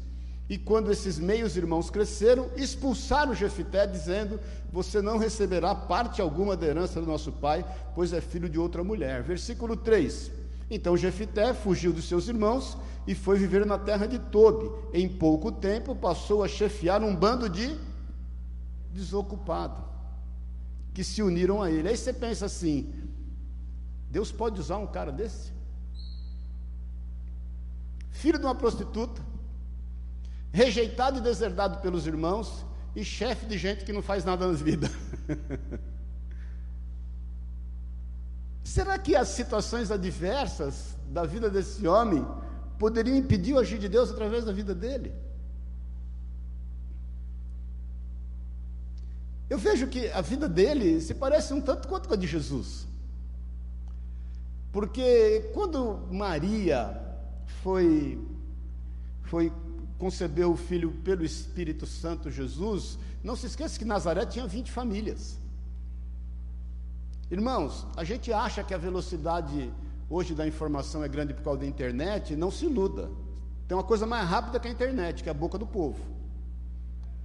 [0.49, 4.39] e quando esses meios irmãos cresceram, expulsaram Jefité, dizendo:
[4.71, 8.83] Você não receberá parte alguma da herança do nosso pai, pois é filho de outra
[8.83, 9.21] mulher.
[9.21, 10.31] Versículo 3:
[10.75, 14.71] Então Jefité fugiu dos seus irmãos e foi viver na terra de Tobi.
[14.91, 17.77] Em pouco tempo passou a chefiar um bando de
[18.91, 19.83] desocupados
[20.93, 21.89] que se uniram a ele.
[21.89, 22.91] Aí você pensa assim:
[24.09, 25.53] Deus pode usar um cara desse?
[28.09, 29.21] Filho de uma prostituta,
[30.51, 34.89] rejeitado e deserdado pelos irmãos e chefe de gente que não faz nada na vida.
[38.73, 42.25] Será que as situações adversas da vida desse homem
[42.79, 45.13] poderiam impedir o agir de Deus através da vida dele.
[49.47, 52.87] Eu vejo que a vida dele se parece um tanto quanto com a de Jesus.
[54.71, 56.99] Porque quando Maria
[57.61, 58.19] foi,
[59.21, 59.53] foi
[59.99, 65.42] concebeu o filho pelo Espírito Santo Jesus, não se esqueça que Nazaré tinha 20 famílias.
[67.33, 69.73] Irmãos, a gente acha que a velocidade
[70.07, 73.09] hoje da informação é grande por causa da internet, não se iluda.
[73.67, 75.99] Tem uma coisa mais rápida que a internet, que é a boca do povo.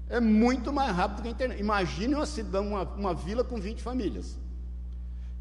[0.09, 1.61] É muito mais rápido que a internet.
[1.61, 2.25] Imagine uma,
[2.61, 4.38] uma, uma vila com 20 famílias.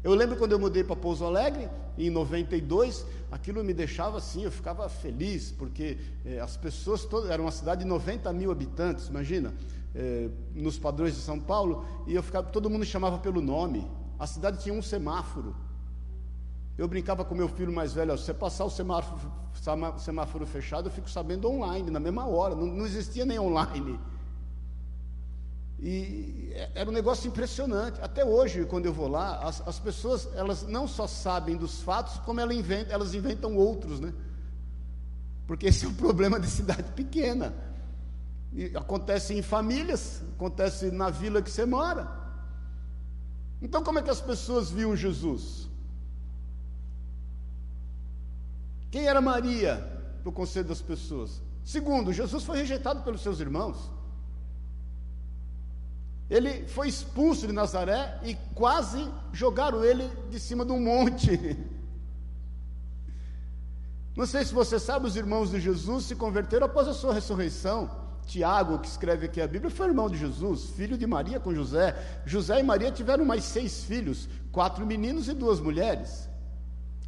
[0.04, 4.52] Eu lembro quando eu mudei para Pouso Alegre, em 92, aquilo me deixava assim, eu
[4.52, 9.54] ficava feliz, porque eh, as pessoas todas, era uma cidade de 90 mil habitantes, imagina,
[9.94, 13.96] eh, nos padrões de São Paulo, e eu ficava, todo mundo chamava pelo nome.
[14.18, 15.54] A cidade tinha um semáforo.
[16.76, 19.32] Eu brincava com meu filho mais velho, se você passar o semáforo,
[19.98, 23.98] semáforo fechado, eu fico sabendo online, na mesma hora, não, não existia nem online.
[25.80, 28.00] E é, era um negócio impressionante.
[28.00, 32.18] Até hoje, quando eu vou lá, as, as pessoas elas não só sabem dos fatos,
[32.18, 34.12] como elas inventam, elas inventam outros, né?
[35.46, 37.54] Porque esse é o problema de cidade pequena.
[38.52, 42.27] E acontece em famílias, acontece na vila que você mora.
[43.60, 45.68] Então, como é que as pessoas viam Jesus?
[48.90, 49.76] Quem era Maria
[50.22, 51.42] para o conselho das pessoas?
[51.64, 53.90] Segundo, Jesus foi rejeitado pelos seus irmãos.
[56.30, 61.30] Ele foi expulso de Nazaré e quase jogaram ele de cima de um monte.
[64.16, 68.07] Não sei se você sabe, os irmãos de Jesus se converteram após a sua ressurreição.
[68.28, 71.96] Tiago, que escreve aqui a Bíblia, foi irmão de Jesus, filho de Maria com José.
[72.26, 76.28] José e Maria tiveram mais seis filhos, quatro meninos e duas mulheres.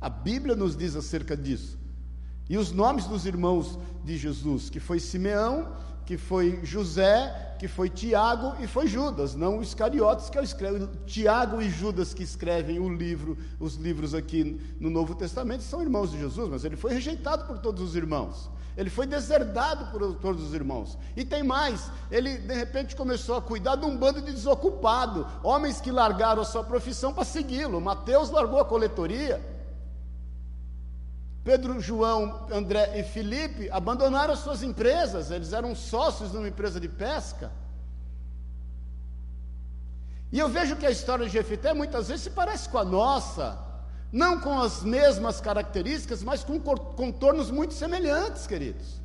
[0.01, 1.79] A Bíblia nos diz acerca disso.
[2.49, 5.69] E os nomes dos irmãos de Jesus, que foi Simeão,
[6.07, 10.87] que foi José, que foi Tiago e foi Judas, não os Iscariotes, que é o
[11.05, 16.11] Tiago e Judas que escrevem o livro, os livros aqui no Novo Testamento, são irmãos
[16.11, 18.51] de Jesus, mas ele foi rejeitado por todos os irmãos.
[18.77, 20.97] Ele foi deserdado por todos os irmãos.
[21.17, 25.81] E tem mais, ele de repente começou a cuidar de um bando de desocupado, homens
[25.81, 27.81] que largaram a sua profissão para segui-lo.
[27.81, 29.41] Mateus largou a coletoria,
[31.43, 37.51] Pedro, João, André e Felipe abandonaram suas empresas, eles eram sócios numa empresa de pesca.
[40.31, 43.59] E eu vejo que a história de Jefité muitas vezes se parece com a nossa,
[44.13, 49.01] não com as mesmas características, mas com contornos muito semelhantes, queridos.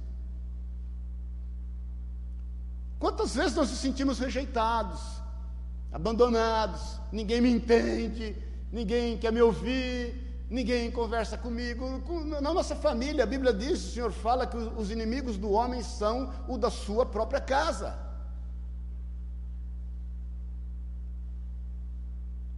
[2.98, 5.00] Quantas vezes nós nos sentimos rejeitados,
[5.92, 8.36] abandonados, ninguém me entende,
[8.72, 12.02] ninguém quer me ouvir, ninguém conversa comigo.
[12.42, 16.34] Na nossa família, a Bíblia diz, o Senhor fala que os inimigos do homem são
[16.48, 17.96] o da sua própria casa.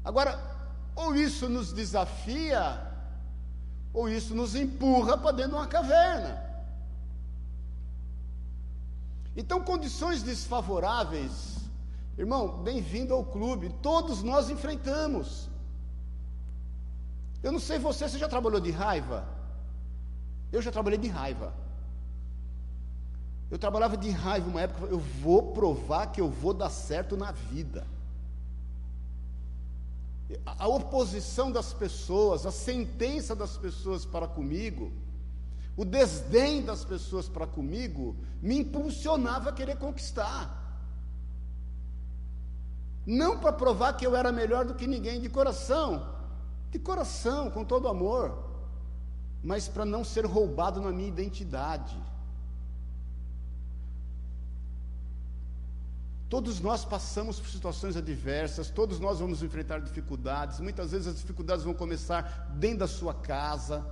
[0.04, 0.57] Agora,
[0.98, 2.82] ou isso nos desafia,
[3.94, 6.44] ou isso nos empurra para dentro de uma caverna.
[9.36, 11.58] Então, condições desfavoráveis,
[12.18, 15.48] irmão, bem-vindo ao clube, todos nós enfrentamos.
[17.44, 19.24] Eu não sei você, você já trabalhou de raiva?
[20.52, 21.54] Eu já trabalhei de raiva.
[23.52, 27.32] Eu trabalhava de raiva uma época, eu vou provar que eu vou dar certo na
[27.32, 27.86] vida.
[30.46, 34.92] A oposição das pessoas, a sentença das pessoas para comigo,
[35.76, 40.66] o desdém das pessoas para comigo, me impulsionava a querer conquistar.
[43.06, 46.06] Não para provar que eu era melhor do que ninguém de coração,
[46.70, 48.38] de coração, com todo amor,
[49.42, 51.98] mas para não ser roubado na minha identidade.
[56.30, 60.60] Todos nós passamos por situações adversas, todos nós vamos enfrentar dificuldades.
[60.60, 63.86] Muitas vezes as dificuldades vão começar dentro da sua casa,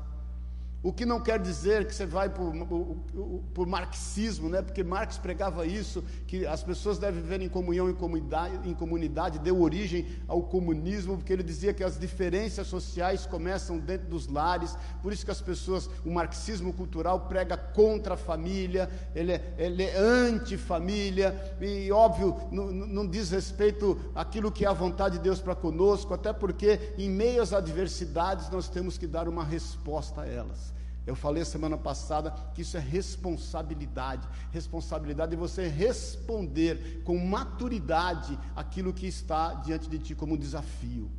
[0.86, 4.62] o que não quer dizer que você vai por, marxismo, né?
[4.62, 9.40] porque Marx pregava isso, que as pessoas devem viver em comunhão, em comunidade, em comunidade,
[9.40, 14.78] deu origem ao comunismo, porque ele dizia que as diferenças sociais começam dentro dos lares,
[15.02, 19.82] por isso que as pessoas, o marxismo cultural prega contra a família, ele é, ele
[19.82, 25.42] é anti-família, e óbvio, não, não diz respeito àquilo que é a vontade de Deus
[25.42, 30.28] para conosco, até porque em meio às adversidades nós temos que dar uma resposta a
[30.28, 30.75] elas.
[31.06, 34.28] Eu falei semana passada que isso é responsabilidade.
[34.52, 41.10] Responsabilidade de você responder com maturidade aquilo que está diante de ti como desafio.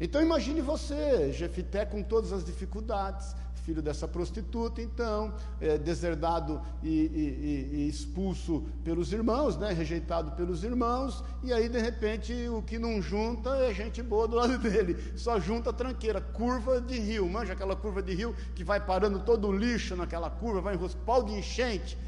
[0.00, 3.34] Então imagine você, Jefité, com todas as dificuldades,
[3.68, 10.64] filho dessa prostituta, então, é, deserdado e, e, e, expulso pelos irmãos, né, rejeitado pelos
[10.64, 14.96] irmãos, e aí de repente o que não junta é gente boa do lado dele,
[15.18, 19.48] só junta tranqueira, curva de rio, manja aquela curva de rio que vai parando todo
[19.48, 21.98] o lixo naquela curva, vai enroscar, pau de enchente,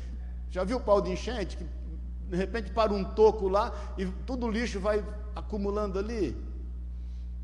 [0.48, 1.58] já viu pau de enchente?
[1.58, 1.66] Que
[2.30, 5.04] de repente para um toco lá e todo o lixo vai
[5.36, 6.32] acumulando ali.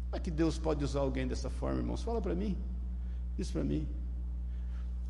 [0.06, 2.02] Como é que Deus pode usar alguém dessa forma, irmãos?
[2.02, 2.56] Fala para mim.
[3.38, 3.86] Isso para mim.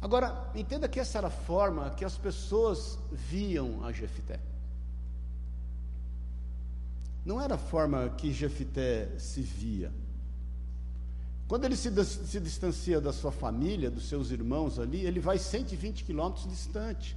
[0.00, 4.38] Agora, entenda que essa era a forma que as pessoas viam a Jefité.
[7.24, 9.92] Não era a forma que Jefité se via.
[11.48, 16.04] Quando ele se, se distancia da sua família, dos seus irmãos ali, ele vai 120
[16.04, 17.16] quilômetros distante.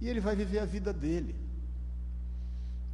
[0.00, 1.36] E ele vai viver a vida dele.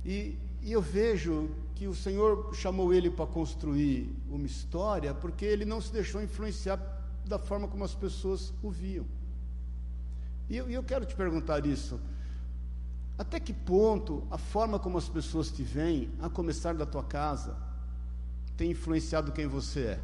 [0.04, 5.64] E, e eu vejo que o Senhor chamou ele para construir uma história, porque ele
[5.64, 6.78] não se deixou influenciar
[7.26, 9.06] da forma como as pessoas o viam.
[10.48, 12.00] E eu, eu quero te perguntar isso.
[13.18, 17.56] Até que ponto a forma como as pessoas te veem, a começar da tua casa,
[18.56, 20.00] tem influenciado quem você é?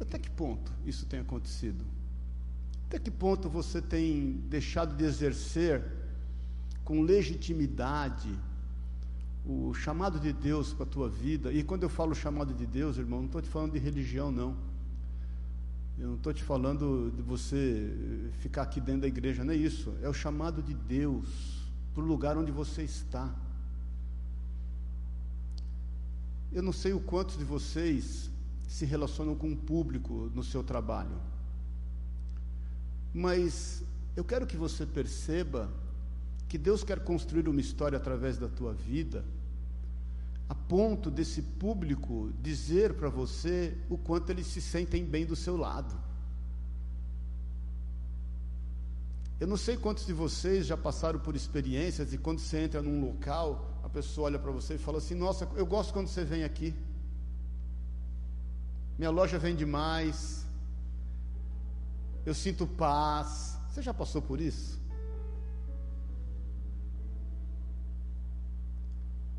[0.00, 1.84] Até que ponto isso tem acontecido?
[2.86, 5.84] Até que ponto você tem deixado de exercer
[6.84, 8.30] com legitimidade
[9.48, 12.98] o chamado de Deus para a tua vida, e quando eu falo chamado de Deus,
[12.98, 14.54] irmão, não estou te falando de religião, não.
[15.98, 19.96] Eu não estou te falando de você ficar aqui dentro da igreja, não é isso.
[20.02, 21.26] É o chamado de Deus
[21.94, 23.34] para o lugar onde você está.
[26.52, 28.30] Eu não sei o quantos de vocês
[28.68, 31.18] se relacionam com o público no seu trabalho,
[33.14, 33.82] mas
[34.14, 35.70] eu quero que você perceba
[36.48, 39.24] que Deus quer construir uma história através da tua vida
[40.48, 45.56] a ponto desse público dizer para você o quanto eles se sentem bem do seu
[45.56, 45.94] lado.
[49.38, 53.00] Eu não sei quantos de vocês já passaram por experiências e quando você entra num
[53.04, 56.42] local, a pessoa olha para você e fala assim: Nossa, eu gosto quando você vem
[56.42, 56.74] aqui.
[58.98, 60.44] Minha loja vende mais.
[62.26, 63.56] Eu sinto paz.
[63.70, 64.80] Você já passou por isso?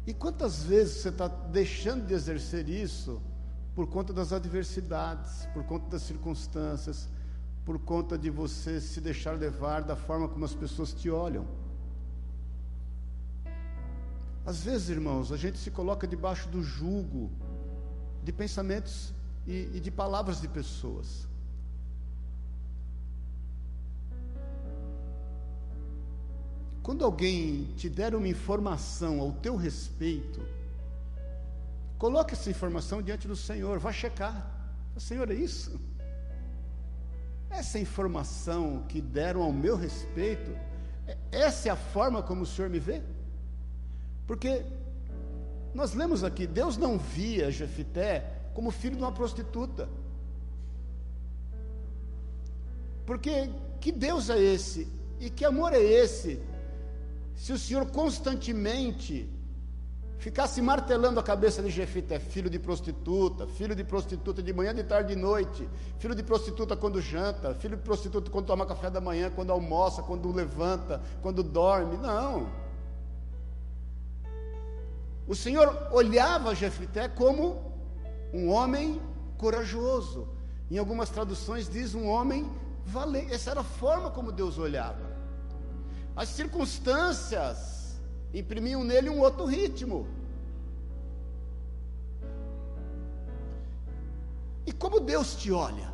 [0.09, 3.21] E quantas vezes você está deixando de exercer isso
[3.75, 7.07] por conta das adversidades, por conta das circunstâncias,
[7.63, 11.45] por conta de você se deixar levar da forma como as pessoas te olham?
[14.43, 17.29] Às vezes, irmãos, a gente se coloca debaixo do jugo
[18.23, 19.13] de pensamentos
[19.45, 21.28] e, e de palavras de pessoas.
[26.81, 30.41] Quando alguém te der uma informação ao teu respeito,
[31.97, 34.59] coloque essa informação diante do Senhor, vá checar.
[34.99, 35.79] Senhor, é isso?
[37.49, 40.51] Essa informação que deram ao meu respeito,
[41.07, 43.01] é, essa é a forma como o Senhor me vê?
[44.27, 44.65] Porque
[45.73, 49.89] nós lemos aqui, Deus não via Jefité como filho de uma prostituta.
[53.05, 53.49] Porque
[53.79, 54.87] que Deus é esse?
[55.19, 56.39] E que amor é esse?
[57.39, 59.27] Se o Senhor constantemente
[60.17, 64.83] ficasse martelando a cabeça de Jefité, filho de prostituta, filho de prostituta de manhã, de
[64.83, 65.67] tarde, de noite,
[65.99, 70.03] filho de prostituta quando janta, filho de prostituta quando toma café da manhã, quando almoça,
[70.03, 71.95] quando levanta, quando dorme.
[71.95, 72.49] Não.
[75.25, 77.71] O Senhor olhava Jefité como
[78.33, 79.01] um homem
[79.37, 80.27] corajoso.
[80.69, 82.51] Em algumas traduções diz um homem
[82.85, 83.33] valente.
[83.33, 85.18] Essa era a forma como Deus olhava.
[86.15, 87.99] As circunstâncias
[88.33, 90.07] imprimiam nele um outro ritmo.
[94.65, 95.89] E como Deus te olha?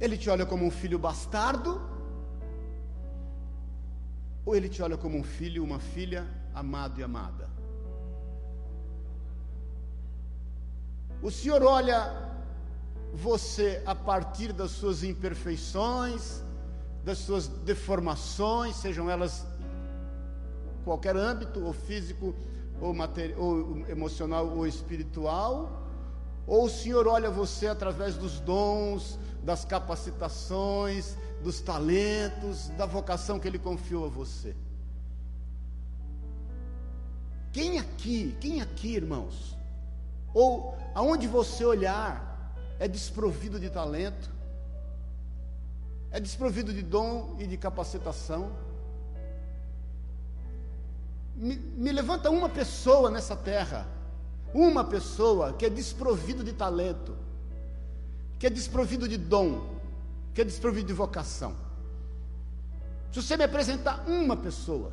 [0.00, 1.80] Ele te olha como um filho bastardo?
[4.44, 7.48] Ou ele te olha como um filho, uma filha amado e amada?
[11.22, 12.30] O Senhor olha
[13.12, 16.42] você a partir das suas imperfeições,
[17.04, 19.46] das suas deformações, sejam elas
[20.84, 22.34] qualquer âmbito, ou físico,
[22.80, 22.94] ou,
[23.36, 25.86] ou emocional, ou espiritual,
[26.46, 33.48] ou o Senhor olha você através dos dons, das capacitações, dos talentos, da vocação que
[33.48, 34.54] Ele confiou a você.
[37.52, 39.56] Quem aqui, quem aqui, irmãos,
[40.32, 44.30] ou aonde você olhar, é desprovido de talento,
[46.10, 48.50] é desprovido de dom e de capacitação.
[51.36, 53.86] Me, me, levanta uma pessoa nessa terra,
[54.52, 57.16] uma pessoa que é desprovido de talento,
[58.38, 59.80] que é desprovido de dom,
[60.34, 61.54] que é desprovido de vocação.
[63.12, 64.92] Se você me apresentar uma pessoa,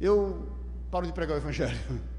[0.00, 0.48] eu
[0.90, 1.78] paro de pregar o Evangelho.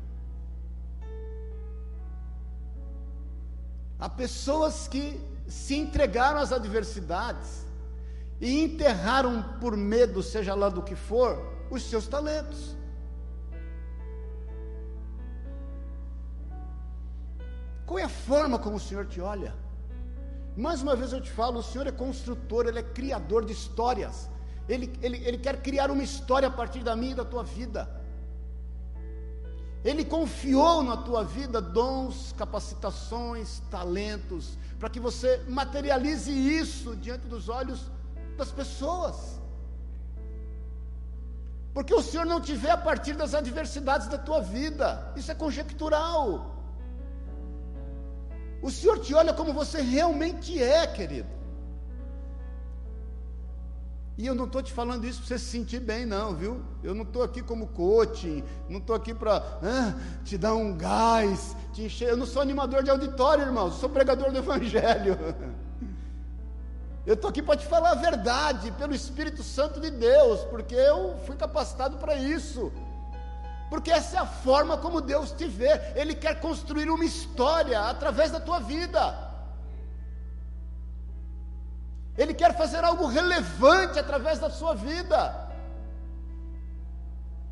[3.99, 7.65] Há pessoas que se entregaram às adversidades
[8.39, 11.37] e enterraram por medo, seja lá do que for,
[11.69, 12.75] os seus talentos.
[17.85, 19.53] Qual é a forma como o Senhor te olha?
[20.55, 24.29] Mais uma vez eu te falo: o Senhor é construtor, Ele é criador de histórias.
[24.67, 28.02] Ele, ele, ele quer criar uma história a partir da minha e da tua vida.
[29.83, 37.49] Ele confiou na tua vida dons, capacitações, talentos, para que você materialize isso diante dos
[37.49, 37.91] olhos
[38.37, 39.41] das pessoas.
[41.73, 45.35] Porque o Senhor não te vê a partir das adversidades da tua vida, isso é
[45.35, 46.55] conjectural.
[48.61, 51.42] O Senhor te olha como você realmente é, querido.
[54.15, 56.61] E eu não estou te falando isso para você se sentir bem, não, viu?
[56.83, 61.55] Eu não estou aqui como coaching, não estou aqui para ah, te dar um gás,
[61.73, 62.09] te encher.
[62.09, 65.17] Eu não sou animador de auditório, irmão, eu sou pregador do Evangelho.
[67.05, 71.17] Eu estou aqui para te falar a verdade, pelo Espírito Santo de Deus, porque eu
[71.25, 72.71] fui capacitado para isso.
[73.69, 75.81] Porque essa é a forma como Deus te vê.
[75.95, 79.22] Ele quer construir uma história através da tua vida.
[82.17, 85.51] Ele quer fazer algo relevante através da sua vida.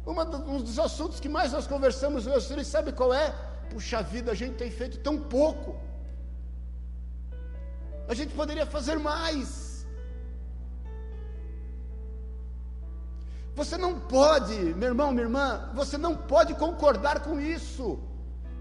[0.06, 3.34] Uma um dos assuntos que mais nós conversamos, meus filhos, sabe qual é?
[3.72, 5.80] Puxa vida, a gente tem feito tão pouco.
[8.08, 9.86] A gente poderia fazer mais.
[13.56, 18.00] Você não pode, meu irmão, minha irmã, você não pode concordar com isso,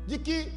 [0.07, 0.53] de que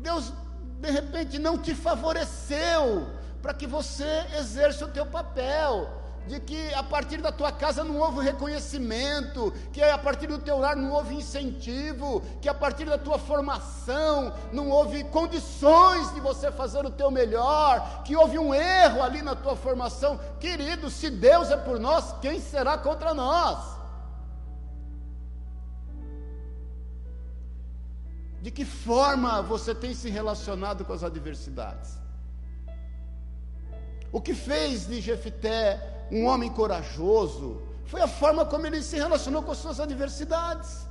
[0.00, 0.32] Deus
[0.80, 3.06] de repente não te favoreceu
[3.42, 5.88] para que você exerça o teu papel,
[6.26, 10.58] de que a partir da tua casa não houve reconhecimento, que a partir do teu
[10.58, 16.52] lar não houve incentivo, que a partir da tua formação não houve condições de você
[16.52, 20.20] fazer o teu melhor, que houve um erro ali na tua formação.
[20.38, 23.80] Querido, se Deus é por nós, quem será contra nós?
[28.42, 31.98] De que forma você tem se relacionado com as adversidades?
[34.12, 39.42] O que fez de Jefité um homem corajoso foi a forma como ele se relacionou
[39.42, 40.86] com as suas adversidades.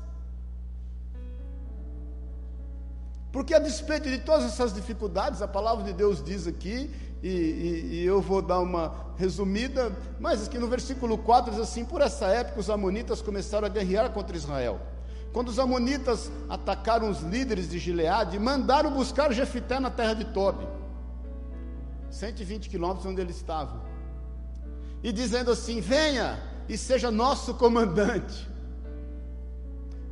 [3.31, 6.89] Porque a despeito de todas essas dificuldades, a palavra de Deus diz aqui
[7.21, 11.83] e, e, e, eu vou dar uma resumida, mas aqui no versículo 4 diz assim:
[11.83, 14.79] Por essa época os Amonitas começaram a guerrear contra Israel.
[15.33, 20.65] Quando os Amonitas atacaram os líderes de Gileade, mandaram buscar Jefité na terra de Tobi,
[22.11, 23.81] 120 quilômetros onde eles estavam,
[25.03, 28.47] e dizendo assim: Venha e seja nosso comandante.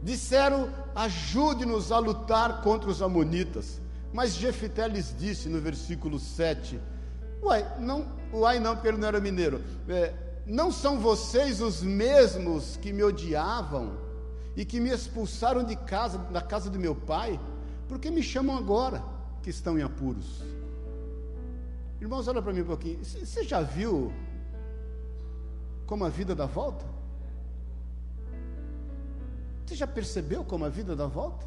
[0.02, 3.82] Disseram: Ajude-nos a lutar contra os Amonitas.
[4.14, 6.80] Mas Jefité lhes disse no versículo 7:
[7.42, 9.62] Uai, não, uai não, porque ele não era mineiro.
[9.88, 10.14] É,
[10.46, 13.98] não são vocês os mesmos que me odiavam
[14.56, 17.40] e que me expulsaram de casa, da casa do meu pai?
[17.88, 19.04] Por que me chamam agora
[19.44, 20.42] que estão em apuros?
[22.00, 23.04] Irmãos, olha para mim um pouquinho.
[23.04, 24.12] Você já viu
[25.86, 26.86] como a vida dá volta?
[29.66, 31.46] Você já percebeu como a vida dá volta?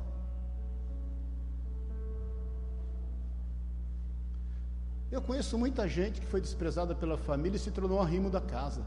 [5.10, 8.82] Eu conheço muita gente que foi desprezada pela família e se tornou arrimo da casa.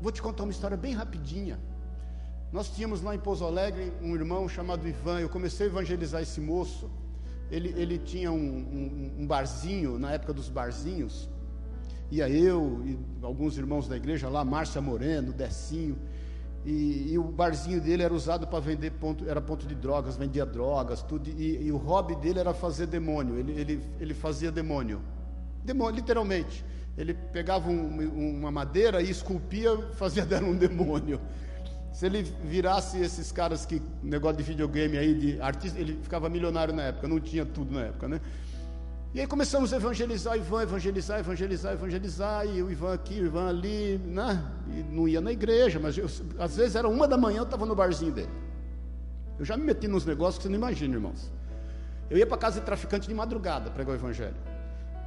[0.00, 1.58] Vou te contar uma história bem rapidinha.
[2.52, 5.20] Nós tínhamos lá em Pouso Alegre um irmão chamado Ivan.
[5.20, 6.90] Eu comecei a evangelizar esse moço.
[7.50, 11.28] Ele, ele tinha um, um, um barzinho, na época dos barzinhos.
[12.10, 15.98] Ia eu e alguns irmãos da igreja lá, Márcia Moreno, Decinho.
[16.64, 20.44] E, e, o barzinho dele era usado para vender ponto, era ponto de drogas, vendia
[20.44, 21.30] drogas, tudo.
[21.30, 23.38] E, e o hobby dele era fazer demônio.
[23.38, 25.00] Ele, ele, ele fazia demônio,
[25.64, 26.64] demônio, literalmente.
[26.96, 31.20] Ele pegava um, uma madeira e esculpia, fazia dela um demônio.
[31.92, 36.72] Se ele virasse esses caras que negócio de videogame aí de artista, ele ficava milionário
[36.74, 37.08] na época.
[37.08, 38.20] Não tinha tudo na época, né?
[39.14, 43.48] E aí começamos a evangelizar, Ivan, evangelizar, evangelizar, evangelizar, e o Ivan aqui, o Ivan
[43.48, 44.44] ali, né?
[44.68, 46.04] E não ia na igreja, mas eu,
[46.38, 48.30] às vezes era uma da manhã, eu estava no barzinho dele.
[49.38, 51.32] Eu já me meti nos negócios que você não imagina, irmãos.
[52.10, 54.36] Eu ia para casa de traficante de madrugada pregar o evangelho.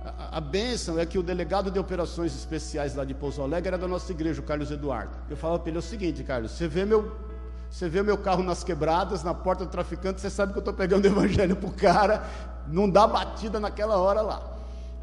[0.04, 3.78] A, a bênção é que o delegado de operações especiais lá de Pouso Alegre era
[3.78, 5.16] da nossa igreja, o Carlos Eduardo.
[5.30, 7.32] Eu falava para ele o seguinte, Carlos, você vê meu
[7.70, 10.74] você vê meu carro nas quebradas, na porta do traficante, você sabe que eu estou
[10.74, 12.30] pegando o evangelho para o cara,
[12.68, 14.58] não dá batida naquela hora lá.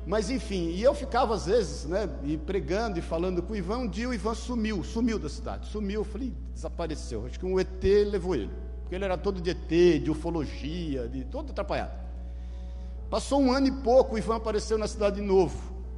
[0.07, 3.78] Mas enfim, e eu ficava às vezes, né, e pregando e falando com o Ivan.
[3.78, 6.01] Um dia o Ivan sumiu, sumiu da cidade, sumiu.
[6.01, 7.24] Eu falei, desapareceu.
[7.26, 11.24] Acho que um ET levou ele, porque ele era todo de ET, de ufologia, de
[11.24, 12.08] todo atrapalhado.
[13.11, 15.57] Passou um ano e pouco, o Ivan apareceu na cidade de novo.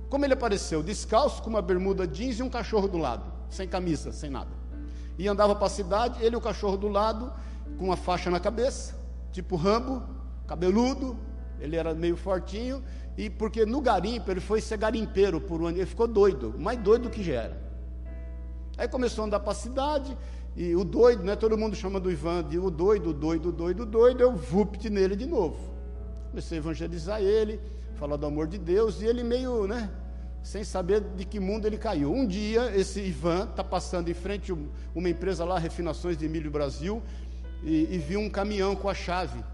[0.09, 0.83] Como ele apareceu?
[0.83, 4.61] Descalço, com uma bermuda jeans e um cachorro do lado, sem camisa, sem nada
[5.21, 7.31] e andava para a cidade, ele e o cachorro do lado,
[7.77, 8.99] com uma faixa na cabeça,
[9.31, 10.03] tipo Rambo,
[10.47, 11.15] cabeludo,
[11.61, 12.83] ele era meio fortinho,
[13.19, 16.79] e porque no garimpo ele foi ser garimpeiro por um ano, ele ficou doido, mais
[16.79, 17.71] doido que já era.
[18.79, 20.17] Aí começou a andar para a cidade,
[20.57, 23.53] e o doido, né, todo mundo chama do Ivan de o doido, o doido, o
[23.53, 25.70] doido, o doido, eu vupt nele de novo.
[26.31, 27.61] Comecei a evangelizar ele,
[27.97, 29.91] falar do amor de Deus, e ele meio, né,
[30.43, 32.13] sem saber de que mundo ele caiu.
[32.13, 34.57] Um dia, esse Ivan está passando em frente
[34.95, 37.03] uma empresa lá, Refinações de Milho Brasil,
[37.63, 39.45] e, e, viu um caminhão com a chave.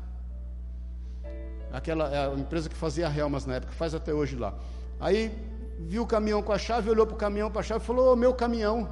[1.73, 4.55] Aquela é a empresa que fazia Helmas na época, faz até hoje lá.
[5.01, 5.33] Aí
[5.81, 8.13] viu o caminhão com a chave, olhou para o caminhão, para a chave e falou:
[8.13, 8.89] oh, meu caminhão.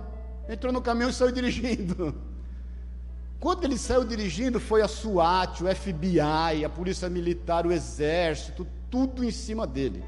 [0.49, 2.15] Entrou no caminhão e saiu dirigindo.
[3.45, 9.23] Quando ele saiu dirigindo, foi a SWAT, o FBI, a Polícia Militar, o Exército, tudo
[9.23, 10.03] em cima dele.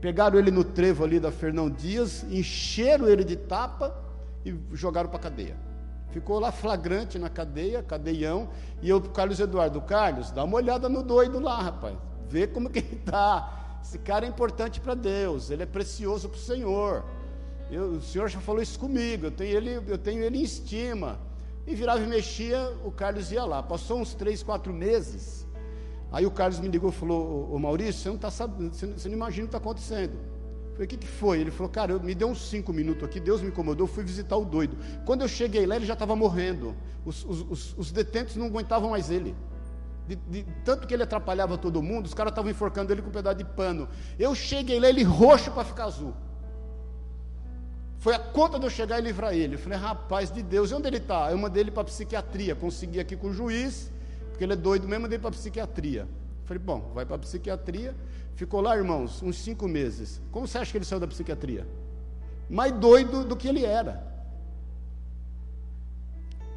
[0.00, 4.00] Pegaram ele no trevo ali da Fernão Dias, encheram ele de tapa
[4.46, 5.56] e jogaram para a cadeia.
[6.12, 8.48] Ficou lá flagrante na cadeia, cadeião,
[8.80, 11.96] e eu, Carlos Eduardo, Carlos, dá uma olhada no doido lá, rapaz.
[12.30, 13.80] Vê como que ele está.
[13.82, 17.04] Esse cara é importante para Deus, ele é precioso para o Senhor.
[17.72, 21.26] Eu, o Senhor já falou isso comigo, eu tenho, ele, eu tenho ele em estima.
[21.68, 23.62] E virava e mexia, o Carlos ia lá.
[23.62, 25.46] Passou uns três, quatro meses.
[26.10, 29.14] Aí o Carlos me ligou e falou: Ô Maurício, você não, tá sabendo, você não
[29.14, 30.14] imagina o que está acontecendo.
[30.14, 31.40] Eu falei: O que, que foi?
[31.40, 34.38] Ele falou: Cara, eu, me deu uns cinco minutos aqui, Deus me incomodou, fui visitar
[34.38, 34.78] o doido.
[35.04, 36.74] Quando eu cheguei lá, ele já estava morrendo.
[37.04, 39.36] Os, os, os, os, detentos não aguentavam mais ele.
[40.06, 43.12] De, de, tanto que ele atrapalhava todo mundo, os caras estavam enforcando ele com um
[43.12, 43.86] pedaço de pano.
[44.18, 46.14] Eu cheguei lá, ele roxo para ficar azul.
[48.08, 49.56] Foi a conta de eu chegar e livrar ele.
[49.56, 51.30] Eu falei, rapaz de Deus, e onde ele está?
[51.30, 53.92] Eu mandei ele para a psiquiatria, consegui aqui com o juiz,
[54.30, 56.08] porque ele é doido mesmo, mandei para a psiquiatria.
[56.46, 57.94] Falei, bom, vai para a psiquiatria.
[58.34, 60.22] Ficou lá, irmãos, uns cinco meses.
[60.32, 61.68] Como você acha que ele saiu da psiquiatria?
[62.48, 64.02] Mais doido do que ele era.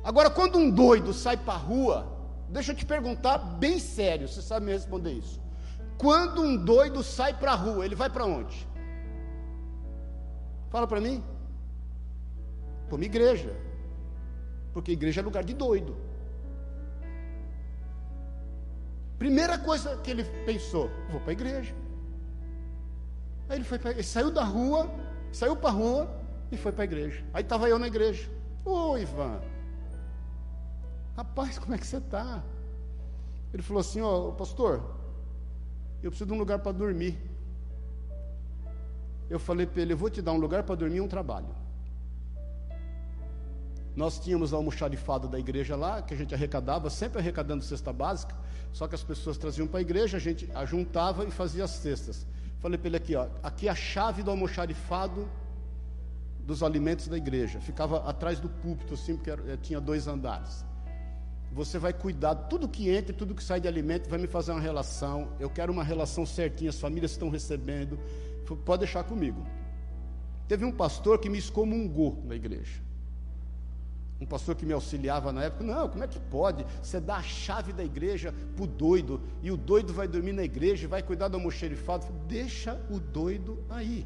[0.06, 2.08] Agora, quando um doido sai para a rua,
[2.47, 5.41] deixa eu te perguntar bem sério, você sabe me responder isso.
[5.97, 8.66] Quando um doido sai para a rua, ele vai para onde?
[10.70, 11.22] Fala para mim.
[12.96, 13.56] Uma igreja.
[14.74, 15.96] Porque igreja é lugar de doido.
[19.18, 21.76] Primeira coisa que ele pensou: vou para a igreja.
[23.48, 24.89] Aí ele foi pra, ele saiu da rua,
[25.32, 26.22] saiu para a rua
[26.52, 27.24] e foi para a igreja.
[27.34, 28.30] Aí estava eu na igreja.
[28.64, 29.42] Ô Ivan,
[31.16, 32.44] rapaz, como é que você está?
[33.54, 34.82] Ele falou assim, ó, pastor,
[36.02, 37.20] eu preciso de um lugar para dormir.
[39.30, 41.61] Eu falei para ele, eu vou te dar um lugar para dormir e um trabalho.
[43.96, 48.36] Nós tínhamos a almoxarifado da igreja lá, que a gente arrecadava, sempre arrecadando cesta básica,
[48.72, 52.26] só que as pessoas traziam para a igreja, a gente ajuntava e fazia as cestas.
[52.60, 55.28] Falei para ele aqui, ó, aqui é a chave do almoxarifado
[56.39, 57.60] dos alimentos da igreja.
[57.60, 60.64] Ficava atrás do púlpito, assim, porque era, tinha dois andares.
[61.52, 64.62] Você vai cuidar, tudo que entra, tudo que sai de alimento, vai me fazer uma
[64.62, 65.34] relação.
[65.38, 68.00] Eu quero uma relação certinha, as famílias estão recebendo.
[68.64, 69.46] Pode deixar comigo.
[70.48, 72.91] Teve um pastor que me excomungou na igreja
[74.22, 76.63] um pastor que me auxiliava na época, não, como é que pode?
[76.82, 80.43] Você dá a chave da igreja para o doido, e o doido vai dormir na
[80.43, 82.05] igreja, vai cuidar do almoxerifado.
[82.28, 84.05] Deixa o doido aí.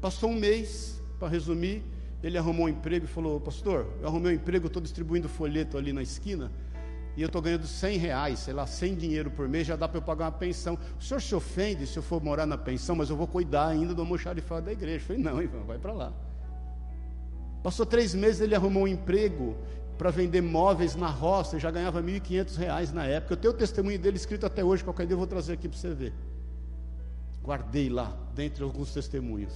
[0.00, 1.84] Passou um mês, para resumir,
[2.24, 5.92] ele arrumou um emprego e falou, pastor, eu arrumei um emprego, estou distribuindo folheto ali
[5.92, 6.50] na esquina,
[7.16, 9.98] e eu estou ganhando 100 reais, sei lá, 100 dinheiro por mês, já dá para
[9.98, 10.76] eu pagar uma pensão.
[10.98, 13.94] O senhor se ofende se eu for morar na pensão, mas eu vou cuidar ainda
[13.94, 14.96] do almoxarifado da igreja.
[14.96, 16.12] Eu falei, não, Ivan, vai para lá.
[17.66, 19.56] Passou três meses, ele arrumou um emprego
[19.98, 23.32] para vender móveis na roça, já ganhava R$ 1.500 na época.
[23.32, 25.76] Eu tenho o testemunho dele escrito até hoje, qualquer dia eu vou trazer aqui para
[25.76, 26.14] você ver.
[27.42, 29.52] Guardei lá, dentre alguns testemunhos.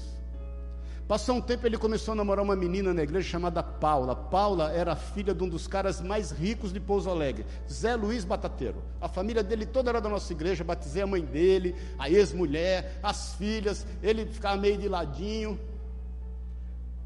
[1.07, 4.17] Passou um tempo, ele começou a namorar uma menina na igreja chamada Paula.
[4.17, 8.83] Paula era filha de um dos caras mais ricos de Pouso Alegre, Zé Luiz Batateiro.
[9.01, 13.37] A família dele toda era da nossa igreja, batizei a mãe dele, a ex-mulher, as
[13.37, 15.70] filhas, ele ficava meio de ladinho.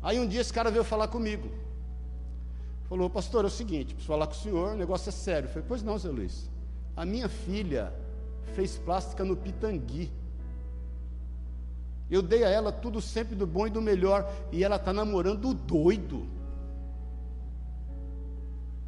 [0.05, 1.48] Aí um dia esse cara veio falar comigo.
[2.90, 5.46] Falou, pastor, é o seguinte, preciso falar com o senhor, o negócio é sério.
[5.48, 6.50] Eu falei, pois não, Zé Luiz.
[6.94, 7.90] A minha filha
[8.55, 10.12] fez plástica no Pitangui.
[12.11, 14.30] Eu dei a ela tudo sempre do bom e do melhor.
[14.52, 16.28] E ela está namorando o doido.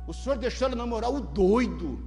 [0.07, 1.99] O senhor deixou ela namorar o doido.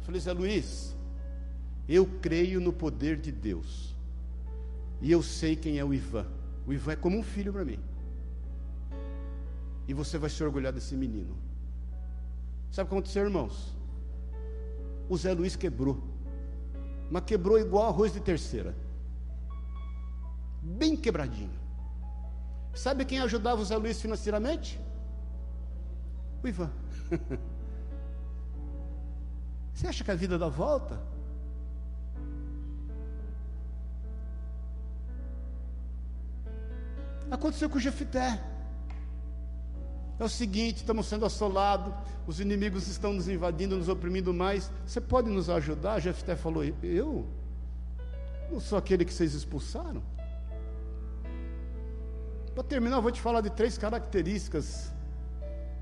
[0.00, 0.96] Eu falei, Zé Luiz,
[1.88, 3.91] eu creio no poder de Deus.
[5.02, 6.26] E eu sei quem é o Ivan.
[6.64, 7.80] O Ivan é como um filho para mim.
[9.88, 11.36] E você vai se orgulhar desse menino.
[12.70, 13.76] Sabe o que aconteceu, irmãos?
[15.08, 16.00] O Zé Luiz quebrou.
[17.10, 18.76] Mas quebrou igual arroz de terceira.
[20.62, 21.50] Bem quebradinho.
[22.72, 24.80] Sabe quem ajudava o Zé Luiz financeiramente?
[26.44, 26.70] O Ivan.
[29.74, 31.11] Você acha que a vida dá volta?
[37.30, 38.40] Aconteceu com Jefité.
[40.18, 41.92] É o seguinte, estamos sendo assolados,
[42.26, 44.70] os inimigos estão nos invadindo, nos oprimindo mais.
[44.86, 45.98] Você pode nos ajudar?
[46.00, 47.26] Jefté falou: Eu?
[48.50, 50.02] Não sou aquele que vocês expulsaram?
[52.54, 54.92] Para terminar, eu vou te falar de três características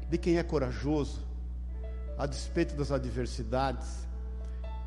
[0.08, 1.20] de quem é corajoso,
[2.16, 4.08] a despeito das adversidades.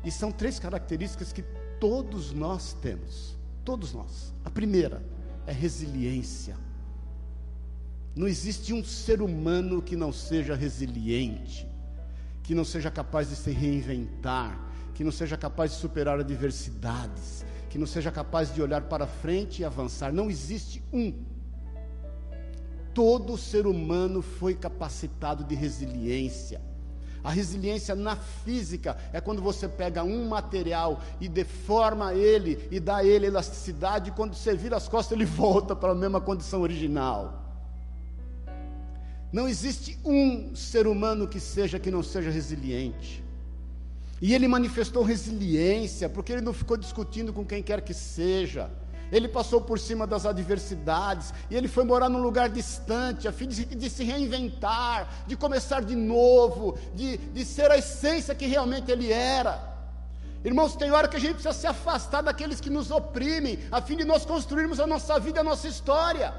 [0.02, 1.42] E são três características que
[1.78, 3.36] todos nós temos.
[3.64, 4.34] Todos nós.
[4.44, 5.02] A primeira,
[5.46, 6.56] é resiliência.
[8.14, 11.66] Não existe um ser humano que não seja resiliente,
[12.42, 14.58] que não seja capaz de se reinventar,
[14.94, 19.62] que não seja capaz de superar adversidades, que não seja capaz de olhar para frente
[19.62, 20.12] e avançar.
[20.12, 21.12] Não existe um.
[22.94, 26.60] Todo ser humano foi capacitado de resiliência.
[27.24, 33.02] A resiliência na física é quando você pega um material e deforma ele e dá
[33.02, 37.42] ele elasticidade, e quando você vira as costas, ele volta para a mesma condição original.
[39.32, 43.24] Não existe um ser humano que seja que não seja resiliente.
[44.20, 48.70] E ele manifestou resiliência, porque ele não ficou discutindo com quem quer que seja
[49.16, 53.46] ele passou por cima das adversidades, e ele foi morar num lugar distante, a fim
[53.46, 58.90] de, de se reinventar, de começar de novo, de, de ser a essência que realmente
[58.90, 59.72] ele era.
[60.44, 63.96] Irmãos, tem hora que a gente precisa se afastar daqueles que nos oprimem, a fim
[63.96, 66.34] de nós construirmos a nossa vida, a nossa história,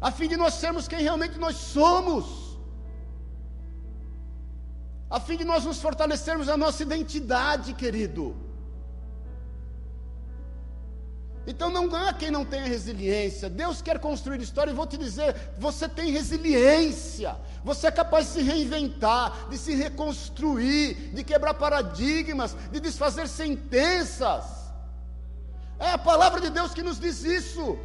[0.00, 2.56] a fim de nós sermos quem realmente nós somos,
[5.10, 8.43] a fim de nós nos fortalecermos a nossa identidade, querido.
[11.46, 13.50] Então não há quem não tenha resiliência.
[13.50, 17.36] Deus quer construir história e vou te dizer, você tem resiliência.
[17.62, 24.44] Você é capaz de se reinventar, de se reconstruir, de quebrar paradigmas, de desfazer sentenças.
[25.78, 27.78] É a palavra de Deus que nos diz isso.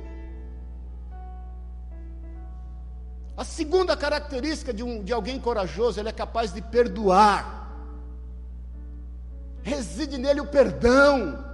[3.36, 7.58] A segunda característica de, um, de alguém corajoso, ele é capaz de perdoar.
[9.64, 11.49] reside nele o perdão.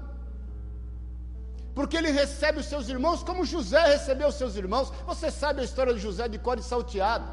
[1.75, 4.91] Porque ele recebe os seus irmãos como José recebeu os seus irmãos.
[5.05, 7.27] Você sabe a história de José de cor e salteado.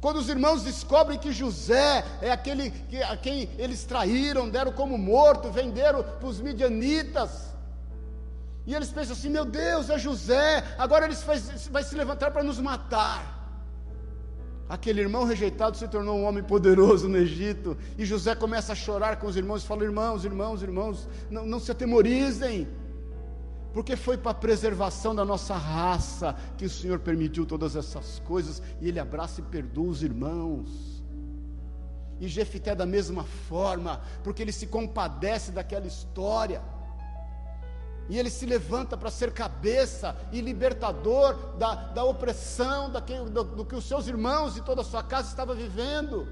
[0.00, 4.96] Quando os irmãos descobrem que José é aquele que, a quem eles traíram, deram como
[4.96, 7.30] morto, venderam para os midianitas.
[8.64, 11.38] E eles pensam assim: meu Deus, é José, agora ele vai,
[11.70, 13.35] vai se levantar para nos matar.
[14.68, 17.76] Aquele irmão rejeitado se tornou um homem poderoso no Egito.
[17.96, 21.60] E José começa a chorar com os irmãos e fala: Irmãos, irmãos, irmãos, não, não
[21.60, 22.66] se atemorizem,
[23.72, 28.60] porque foi para a preservação da nossa raça que o Senhor permitiu todas essas coisas.
[28.80, 30.96] E ele abraça e perdoa os irmãos.
[32.18, 36.60] E Jefité da mesma forma, porque ele se compadece daquela história.
[38.08, 43.64] E ele se levanta para ser cabeça e libertador da, da opressão daquele, do, do
[43.64, 46.28] que os seus irmãos e toda a sua casa estavam vivendo.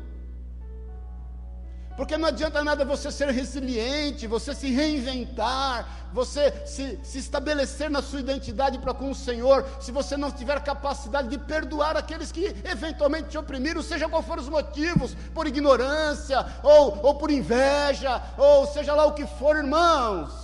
[1.97, 8.03] Porque não adianta nada você ser resiliente, você se reinventar, você se, se estabelecer na
[8.03, 12.47] sua identidade para com o Senhor, se você não tiver capacidade de perdoar aqueles que
[12.65, 18.67] eventualmente te oprimiram, seja qual for os motivos, por ignorância, ou, ou por inveja, ou
[18.67, 20.44] seja lá o que for, irmãos.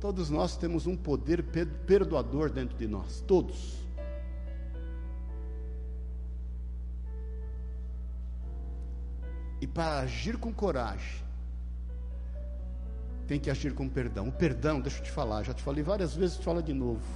[0.00, 1.42] Todos nós temos um poder
[1.86, 3.76] perdoador dentro de nós, todos.
[9.60, 11.24] E para agir com coragem,
[13.26, 14.28] tem que agir com perdão.
[14.28, 17.06] O perdão, deixa eu te falar, já te falei várias vezes, te falo de novo.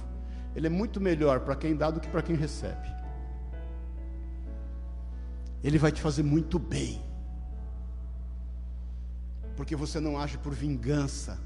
[0.55, 2.87] Ele é muito melhor para quem dá do que para quem recebe.
[5.63, 6.99] Ele vai te fazer muito bem.
[9.55, 11.37] Porque você não age por vingança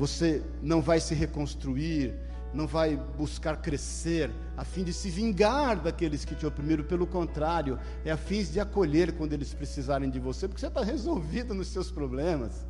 [0.00, 2.14] você não vai se reconstruir,
[2.54, 7.78] não vai buscar crescer a fim de se vingar daqueles que te oprimiram, pelo contrário,
[8.02, 11.68] é a fim de acolher quando eles precisarem de você, porque você está resolvido nos
[11.68, 12.66] seus problemas.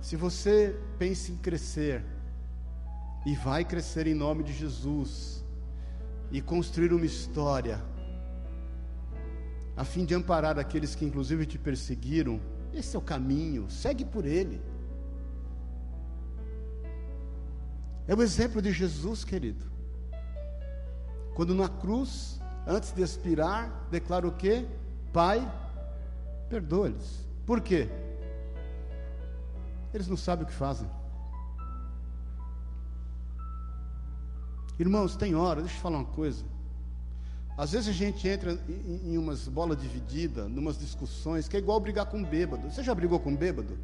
[0.00, 2.04] Se você pensa em crescer,
[3.26, 5.44] e vai crescer em nome de Jesus,
[6.30, 7.82] e construir uma história,
[9.76, 12.40] a fim de amparar aqueles que inclusive te perseguiram.
[12.72, 14.60] Esse é o caminho, segue por ele.
[18.06, 19.64] É o exemplo de Jesus, querido.
[21.34, 24.66] Quando na cruz, antes de expirar, declara o quê?
[25.12, 25.40] Pai,
[26.48, 27.26] perdoa-lhes.
[27.46, 27.88] Por quê?
[29.94, 30.88] Eles não sabem o que fazem.
[34.78, 36.44] Irmãos, tem hora, deixa eu falar uma coisa.
[37.56, 41.78] Às vezes a gente entra em, umas bolas divididas, em umas discussões, que é igual
[41.78, 42.70] brigar com um bêbado.
[42.70, 43.78] Você já brigou com um bêbado?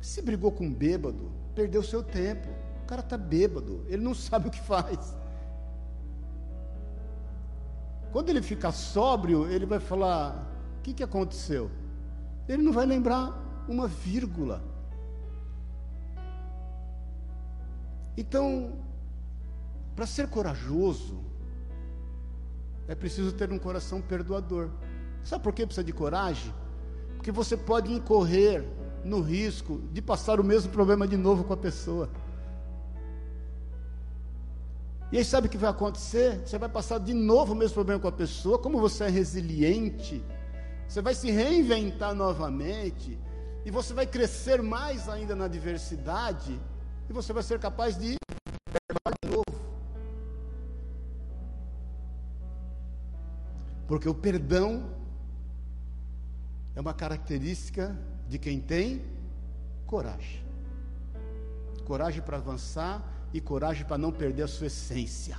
[0.00, 2.48] Se brigou com um bêbado, perdeu seu tempo.
[2.82, 5.16] O cara está bêbado, ele não sabe o que faz.
[8.10, 11.70] Quando ele ficar sóbrio, ele vai falar: o que, que aconteceu?
[12.48, 14.62] Ele não vai lembrar uma vírgula.
[18.16, 18.72] Então,
[19.98, 21.18] para ser corajoso,
[22.86, 24.70] é preciso ter um coração perdoador.
[25.24, 26.54] Sabe por que precisa de coragem?
[27.16, 28.64] Porque você pode incorrer
[29.04, 32.08] no risco de passar o mesmo problema de novo com a pessoa.
[35.10, 36.46] E aí sabe o que vai acontecer?
[36.46, 38.56] Você vai passar de novo o mesmo problema com a pessoa.
[38.56, 40.24] Como você é resiliente,
[40.86, 43.18] você vai se reinventar novamente.
[43.64, 46.56] E você vai crescer mais ainda na diversidade.
[47.10, 48.16] E você vai ser capaz de
[53.88, 54.90] Porque o perdão
[56.76, 59.02] é uma característica de quem tem
[59.86, 60.44] coragem.
[61.86, 65.38] Coragem para avançar e coragem para não perder a sua essência.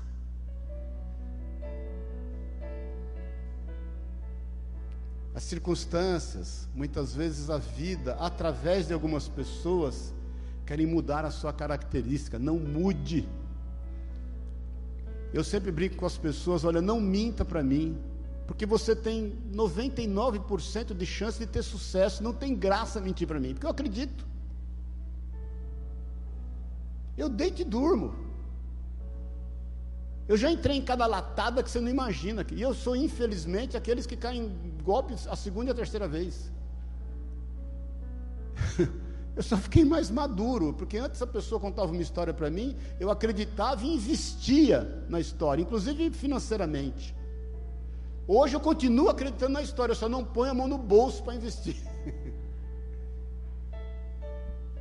[5.36, 10.12] As circunstâncias, muitas vezes a vida, através de algumas pessoas,
[10.66, 12.40] querem mudar a sua característica.
[12.40, 13.30] Não mude.
[15.32, 18.09] Eu sempre brinco com as pessoas: olha, não minta para mim.
[18.50, 22.24] Porque você tem 99% de chance de ter sucesso.
[22.24, 24.26] Não tem graça mentir para mim, porque eu acredito.
[27.16, 28.16] Eu deito e durmo.
[30.28, 32.44] Eu já entrei em cada latada que você não imagina.
[32.52, 36.52] E eu sou, infelizmente, aqueles que caem em golpes a segunda e a terceira vez.
[39.38, 43.12] eu só fiquei mais maduro, porque antes a pessoa contava uma história para mim, eu
[43.12, 47.19] acreditava e investia na história, inclusive financeiramente.
[48.32, 51.34] Hoje eu continuo acreditando na história, eu só não ponho a mão no bolso para
[51.34, 51.78] investir.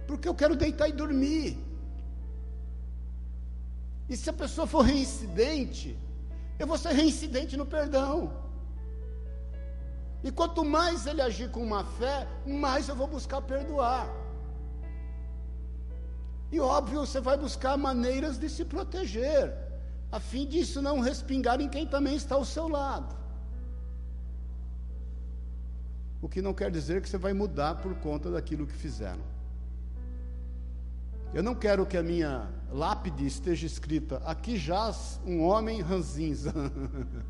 [0.06, 1.56] Porque eu quero deitar e dormir.
[4.06, 5.98] E se a pessoa for reincidente,
[6.58, 8.30] eu vou ser reincidente no perdão.
[10.22, 14.06] E quanto mais ele agir com má fé, mais eu vou buscar perdoar.
[16.52, 19.56] E óbvio, você vai buscar maneiras de se proteger,
[20.12, 23.16] a fim disso não respingar em quem também está ao seu lado.
[26.20, 29.22] O que não quer dizer que você vai mudar por conta daquilo que fizeram.
[31.32, 36.52] Eu não quero que a minha lápide esteja escrita: aqui jaz um homem ranzinza.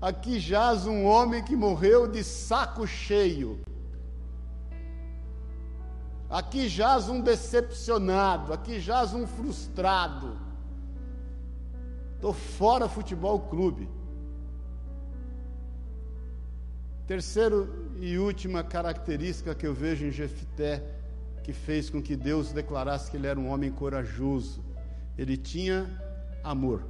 [0.00, 3.60] aqui jaz um homem que morreu de saco cheio.
[6.28, 10.36] Aqui jaz um decepcionado, aqui jaz um frustrado.
[12.16, 13.88] Estou fora futebol clube.
[17.06, 20.82] Terceiro e última característica que eu vejo em Jefté,
[21.42, 24.64] que fez com que Deus declarasse que ele era um homem corajoso.
[25.18, 25.86] Ele tinha
[26.42, 26.82] amor.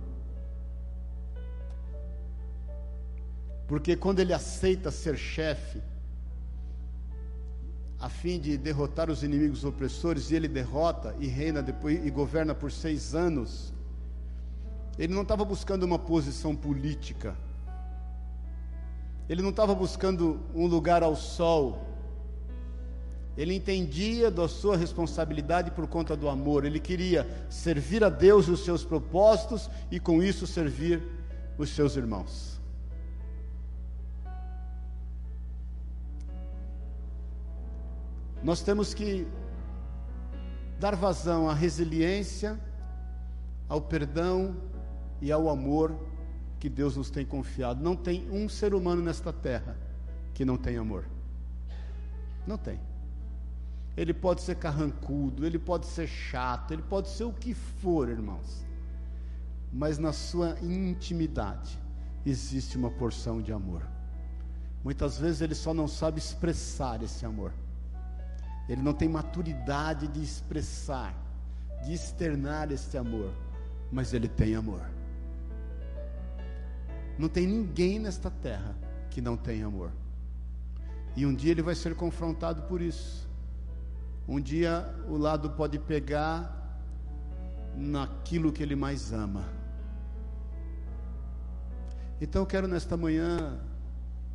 [3.67, 5.83] Porque quando ele aceita ser chefe,
[7.99, 12.55] a fim de derrotar os inimigos opressores, e ele derrota e reina depois e governa
[12.55, 13.73] por seis anos.
[14.99, 17.35] Ele não estava buscando uma posição política,
[19.29, 21.95] ele não estava buscando um lugar ao sol,
[23.37, 28.65] ele entendia da sua responsabilidade por conta do amor, ele queria servir a Deus os
[28.65, 31.03] seus propósitos e com isso servir
[31.59, 32.61] os seus irmãos.
[38.43, 39.27] Nós temos que
[40.79, 42.61] dar vazão à resiliência,
[43.69, 44.55] ao perdão
[45.21, 45.97] e ao amor
[46.65, 47.85] que Deus nos tem confiado.
[47.85, 49.77] Não tem um ser humano nesta terra
[50.33, 51.05] que não tem amor.
[52.47, 52.81] Não tem.
[53.95, 58.65] Ele pode ser carrancudo, ele pode ser chato, ele pode ser o que for, irmãos.
[59.71, 61.79] Mas na sua intimidade
[62.25, 63.83] existe uma porção de amor.
[64.83, 67.53] Muitas vezes ele só não sabe expressar esse amor
[68.69, 71.15] ele não tem maturidade de expressar,
[71.85, 73.31] de externar esse amor,
[73.93, 74.81] mas ele tem amor.
[77.19, 78.77] Não tem ninguém nesta terra
[79.11, 79.93] que não tem amor.
[81.17, 83.29] E um dia ele vai ser confrontado por isso.
[84.27, 86.81] Um dia o lado pode pegar
[87.77, 89.45] naquilo que ele mais ama.
[92.21, 93.61] Então eu quero nesta manhã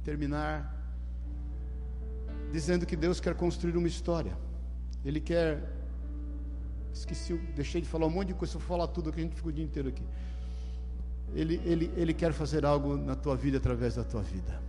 [0.03, 0.75] terminar
[2.51, 4.37] dizendo que Deus quer construir uma história.
[5.03, 5.77] Ele quer.
[6.93, 9.51] Esqueci, deixei de falar um monte de coisa, vou falar tudo que a gente ficou
[9.51, 10.03] o dia inteiro aqui.
[11.33, 14.59] Ele, ele, ele quer fazer algo na tua vida através da tua vida.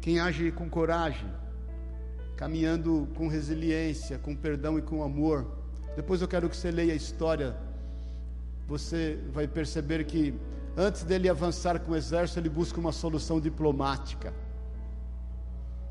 [0.00, 1.30] Quem age com coragem,
[2.36, 5.46] caminhando com resiliência, com perdão e com amor.
[5.96, 7.56] Depois eu quero que você leia a história.
[8.66, 10.34] Você vai perceber que
[10.76, 14.32] antes dele avançar com o exército, ele busca uma solução diplomática.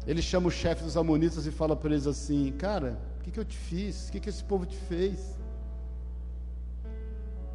[0.05, 3.39] Ele chama o chefe dos amonitas e fala para eles assim: Cara, o que, que
[3.39, 4.09] eu te fiz?
[4.09, 5.37] O que, que esse povo te fez?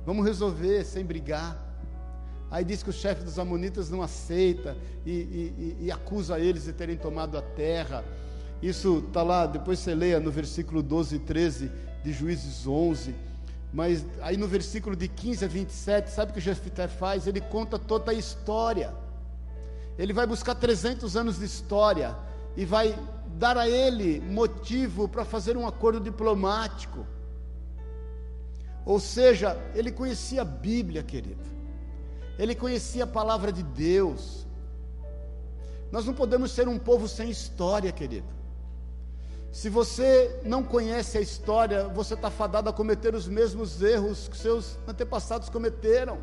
[0.09, 1.55] Vamos resolver sem brigar.
[2.51, 6.73] Aí diz que o chefe dos amonitas não aceita e, e, e, acusa eles de
[6.73, 8.03] terem tomado a terra.
[8.63, 11.71] Isso está lá, depois você leia no versículo 12 e 13
[12.03, 13.15] de Juízes 11.
[13.71, 17.27] Mas aí no versículo de 15 a 27, sabe o que Jefité faz?
[17.27, 18.95] Ele conta toda a história.
[19.99, 22.17] Ele vai buscar 300 anos de história
[22.57, 22.99] e vai
[23.37, 27.07] dar a ele motivo para fazer um acordo diplomático.
[28.89, 31.45] Ou seja, ele conhecia a Bíblia, querido.
[32.39, 34.47] Ele conhecia a palavra de Deus.
[35.93, 38.27] Nós não podemos ser um povo sem história, querido.
[39.53, 44.39] Se você não conhece a história, você está fadado a cometer os mesmos erros que
[44.39, 46.17] seus antepassados cometeram.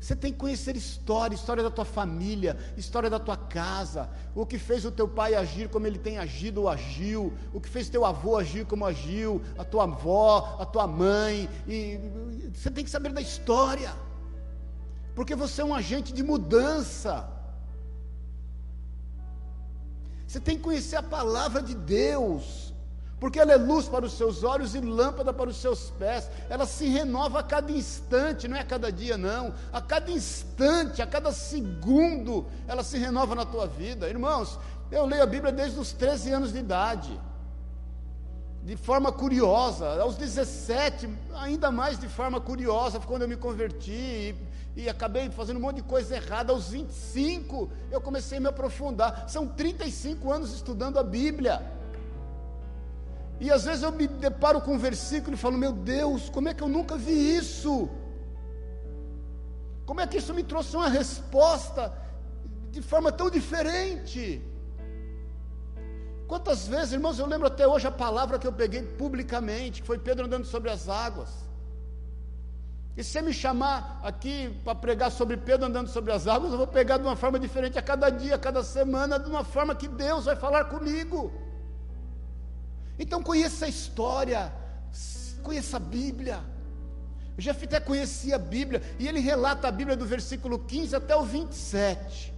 [0.00, 4.58] Você tem que conhecer história, história da tua família, história da tua casa, o que
[4.58, 8.04] fez o teu pai agir como ele tem agido ou agiu, o que fez teu
[8.04, 11.98] avô agir como agiu, a tua avó, a tua mãe, e
[12.54, 13.92] você tem que saber da história.
[15.14, 17.28] Porque você é um agente de mudança.
[20.26, 22.65] Você tem que conhecer a palavra de Deus
[23.18, 26.30] porque ela é luz para os seus olhos e lâmpada para os seus pés.
[26.50, 29.54] Ela se renova a cada instante, não é a cada dia, não.
[29.72, 34.08] A cada instante, a cada segundo, ela se renova na tua vida.
[34.08, 34.58] Irmãos,
[34.90, 37.18] eu leio a Bíblia desde os 13 anos de idade,
[38.62, 39.98] de forma curiosa.
[40.02, 44.36] Aos 17, ainda mais de forma curiosa, quando eu me converti
[44.76, 46.52] e, e acabei fazendo um monte de coisa errada.
[46.52, 49.24] Aos 25, eu comecei a me aprofundar.
[49.26, 51.75] São 35 anos estudando a Bíblia.
[53.38, 56.54] E às vezes eu me deparo com um versículo e falo: Meu Deus, como é
[56.54, 57.88] que eu nunca vi isso?
[59.84, 61.92] Como é que isso me trouxe uma resposta
[62.70, 64.42] de forma tão diferente?
[66.26, 69.98] Quantas vezes, irmãos, eu lembro até hoje a palavra que eu peguei publicamente, que foi
[69.98, 71.28] Pedro andando sobre as águas.
[72.96, 76.66] E se me chamar aqui para pregar sobre Pedro andando sobre as águas, eu vou
[76.66, 79.86] pegar de uma forma diferente a cada dia, a cada semana, de uma forma que
[79.86, 81.30] Deus vai falar comigo.
[82.98, 84.52] Então conheça a história,
[85.42, 86.42] conheça a Bíblia.
[87.62, 92.34] Até conhecia a Bíblia, e ele relata a Bíblia do versículo 15 até o 27.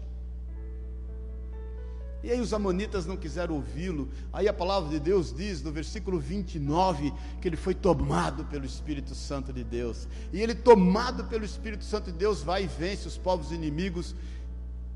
[2.22, 4.08] E aí os amonitas não quiseram ouvi-lo.
[4.32, 9.14] Aí a palavra de Deus diz no versículo 29 que ele foi tomado pelo Espírito
[9.14, 10.08] Santo de Deus.
[10.32, 14.16] E ele tomado pelo Espírito Santo de Deus vai e vence os povos inimigos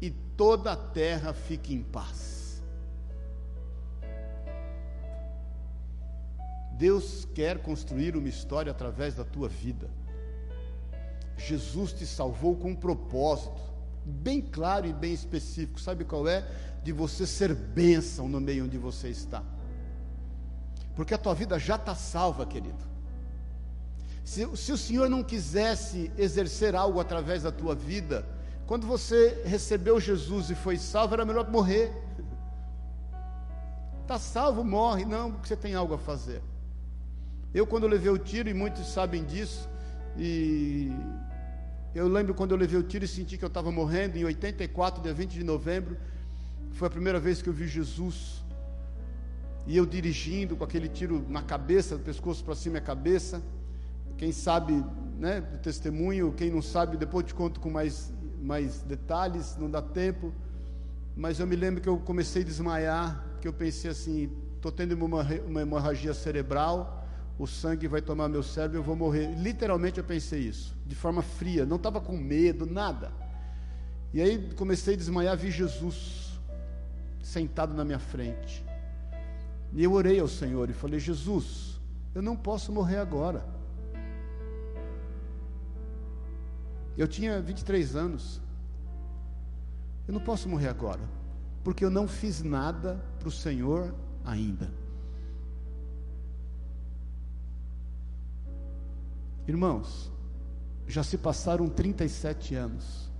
[0.01, 2.42] e toda a terra fica em paz.
[6.79, 9.89] Deus quer construir uma história através da tua vida.
[11.37, 13.61] Jesus te salvou com um propósito
[14.05, 15.81] bem claro e bem específico.
[15.81, 16.47] Sabe qual é?
[16.83, 19.43] De você ser bênção no meio onde você está.
[20.95, 22.93] Porque a tua vida já está salva, querido.
[24.25, 28.27] Se, se, o Senhor não quisesse exercer algo através da tua vida,
[28.67, 31.93] quando você recebeu Jesus e foi salvo, era melhor morrer.
[34.03, 36.43] Está salvo, morre, não, porque você tem algo a fazer.
[37.55, 39.69] Eu, quando levei o tiro, e muitos sabem disso,
[40.17, 40.91] e
[41.95, 45.03] eu lembro quando eu levei o tiro e senti que eu estava morrendo, em 84,
[45.03, 45.99] dia 20 de novembro,
[46.71, 48.43] foi a primeira vez que eu vi Jesus,
[49.67, 53.43] e eu dirigindo com aquele tiro na cabeça, do pescoço para cima é cabeça.
[54.17, 54.85] Quem sabe,
[55.19, 59.83] né, do testemunho, quem não sabe, depois te conto com mais, mais detalhes, não dá
[59.83, 60.33] tempo.
[61.15, 64.95] Mas eu me lembro que eu comecei a desmaiar, que eu pensei assim: estou tendo
[64.95, 67.02] uma hemorragia cerebral
[67.39, 69.35] o sangue vai tomar meu cérebro e eu vou morrer.
[69.37, 73.13] Literalmente eu pensei isso, de forma fria, não estava com medo, nada.
[74.13, 76.39] E aí comecei a desmaiar, vi Jesus
[77.23, 78.65] sentado na minha frente.
[79.73, 81.81] E eu orei ao Senhor e falei: Jesus,
[82.15, 83.45] eu não posso morrer agora.
[86.97, 88.41] Eu tinha 23 anos.
[90.07, 91.01] Eu não posso morrer agora,
[91.63, 94.82] porque eu não fiz nada para o Senhor ainda.
[99.47, 100.11] Irmãos,
[100.87, 103.11] já se passaram 37 anos.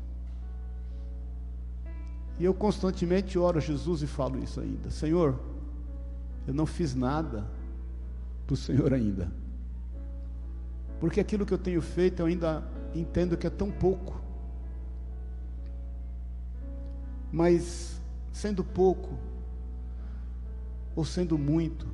[2.39, 5.39] E eu constantemente oro a Jesus e falo isso ainda: Senhor,
[6.47, 7.47] eu não fiz nada
[8.47, 9.31] para o Senhor ainda.
[11.01, 12.63] Porque aquilo que eu tenho feito eu ainda
[12.95, 14.21] entendo que é tão pouco.
[17.33, 18.01] Mas,
[18.31, 19.19] sendo pouco,
[20.95, 21.89] ou sendo muito,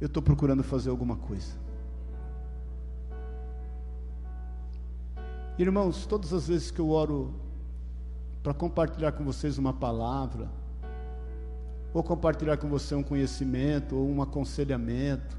[0.00, 1.67] eu estou procurando fazer alguma coisa.
[5.58, 7.34] Irmãos, todas as vezes que eu oro
[8.44, 10.48] para compartilhar com vocês uma palavra,
[11.92, 15.36] ou compartilhar com você um conhecimento, ou um aconselhamento,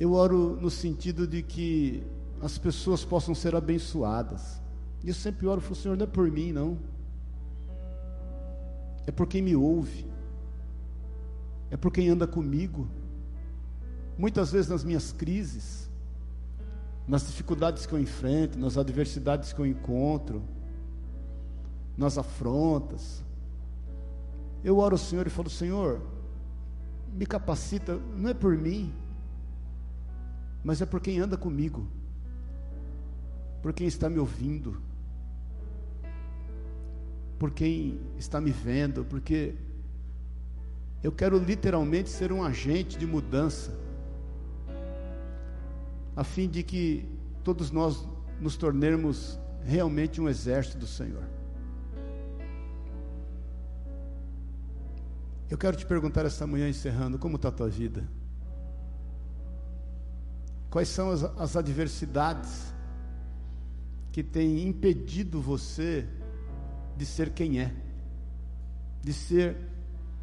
[0.00, 2.02] eu oro no sentido de que
[2.40, 4.60] as pessoas possam ser abençoadas.
[5.04, 6.76] E eu sempre oro para o Senhor, não é por mim, não.
[9.06, 10.04] É por quem me ouve.
[11.70, 12.88] É por quem anda comigo.
[14.18, 15.91] Muitas vezes nas minhas crises,
[17.06, 20.42] nas dificuldades que eu enfrento, nas adversidades que eu encontro,
[21.96, 23.22] nas afrontas.
[24.62, 26.00] Eu oro ao Senhor e falo: Senhor,
[27.12, 28.92] me capacita, não é por mim,
[30.62, 31.86] mas é por quem anda comigo,
[33.60, 34.80] por quem está me ouvindo,
[37.38, 39.54] por quem está me vendo, porque
[41.02, 43.76] eu quero literalmente ser um agente de mudança
[46.14, 47.08] a fim de que
[47.42, 48.06] todos nós
[48.40, 51.24] nos tornemos realmente um exército do Senhor.
[55.48, 58.08] Eu quero te perguntar esta manhã, encerrando, como está a tua vida?
[60.70, 62.72] Quais são as, as adversidades
[64.10, 66.08] que têm impedido você
[66.96, 67.74] de ser quem é,
[69.02, 69.56] de ser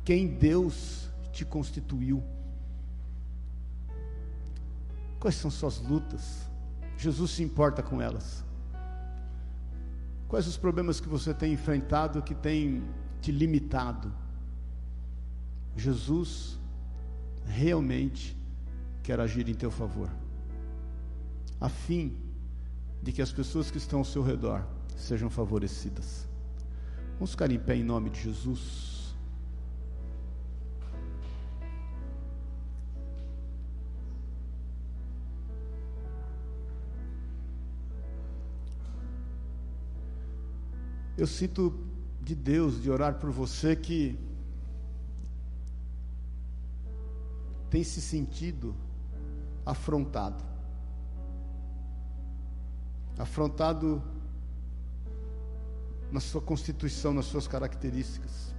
[0.03, 2.23] quem Deus te constituiu?
[5.19, 6.49] Quais são suas lutas?
[6.97, 8.43] Jesus se importa com elas.
[10.27, 12.83] Quais os problemas que você tem enfrentado que tem
[13.21, 14.13] te limitado?
[15.75, 16.59] Jesus
[17.45, 18.37] realmente
[19.01, 20.09] quer agir em teu favor,
[21.59, 22.15] a fim
[23.01, 24.65] de que as pessoas que estão ao seu redor
[24.95, 26.27] sejam favorecidas.
[27.13, 28.98] Vamos ficar em pé em nome de Jesus.
[41.19, 41.77] Eu sinto
[42.21, 44.17] de Deus de orar por você que
[47.69, 48.73] tem se sentido
[49.65, 50.41] afrontado.
[53.17, 54.01] Afrontado
[56.09, 58.55] na sua constituição, nas suas características.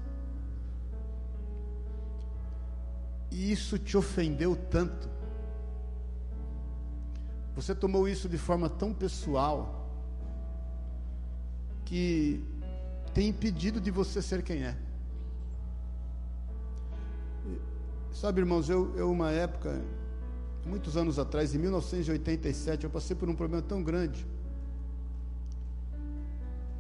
[3.31, 5.09] E isso te ofendeu tanto.
[7.55, 9.80] Você tomou isso de forma tão pessoal
[11.91, 12.41] que
[13.13, 14.77] tem impedido de você ser quem é.
[18.13, 19.83] Sabe, irmãos, eu, eu uma época,
[20.65, 24.25] muitos anos atrás, em 1987, eu passei por um problema tão grande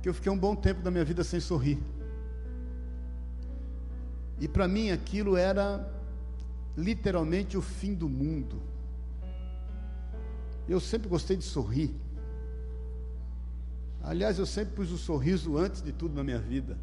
[0.00, 1.82] que eu fiquei um bom tempo da minha vida sem sorrir.
[4.38, 5.92] E para mim aquilo era
[6.76, 8.62] literalmente o fim do mundo.
[10.68, 11.92] Eu sempre gostei de sorrir.
[14.02, 16.78] Aliás, eu sempre pus o sorriso antes de tudo na minha vida.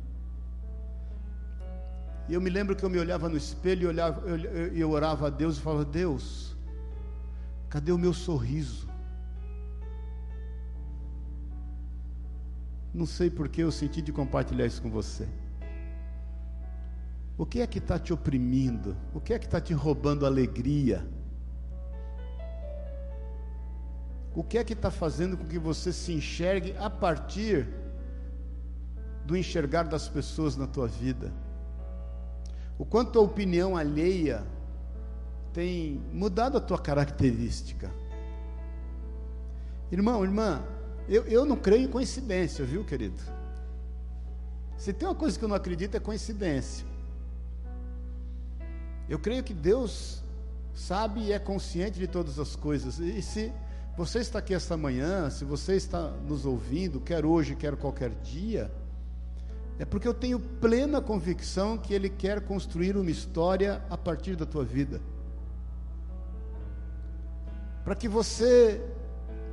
[2.29, 4.91] E eu me lembro que eu me olhava no espelho e olhava, eu, eu, eu
[4.91, 6.55] orava a Deus e falava: Deus,
[7.69, 8.87] cadê o meu sorriso?
[12.93, 15.27] Não sei porque eu senti de compartilhar isso com você.
[17.37, 18.97] O que é que está te oprimindo?
[19.13, 21.07] O que é que está te roubando alegria?
[24.37, 27.67] O que é que está fazendo com que você se enxergue a partir
[29.25, 31.33] do enxergar das pessoas na tua vida?
[32.77, 34.45] O quanto a opinião alheia
[35.51, 37.89] tem mudado a tua característica?
[39.91, 40.63] Irmão, irmã,
[41.09, 43.19] eu, eu não creio em coincidência, viu, querido?
[44.77, 46.85] Se tem uma coisa que eu não acredito é coincidência.
[49.09, 50.21] Eu creio que Deus
[50.75, 52.99] sabe e é consciente de todas as coisas.
[52.99, 53.51] E se
[53.97, 58.71] você está aqui esta manhã, se você está nos ouvindo, quer hoje, quer qualquer dia,
[59.79, 64.45] é porque eu tenho plena convicção que Ele quer construir uma história a partir da
[64.45, 65.01] tua vida.
[67.83, 68.81] Para que você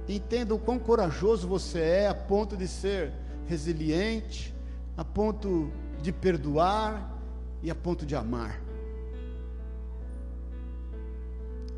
[0.09, 3.12] entenda o quão corajoso você é, a ponto de ser
[3.47, 4.55] resiliente,
[4.97, 5.72] a ponto
[6.03, 7.18] de perdoar
[7.62, 8.64] e a ponto de amar.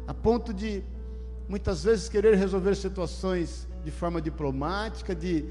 [0.07, 0.85] a ponto de
[1.49, 5.45] muitas vezes querer resolver situações de forma diplomática, de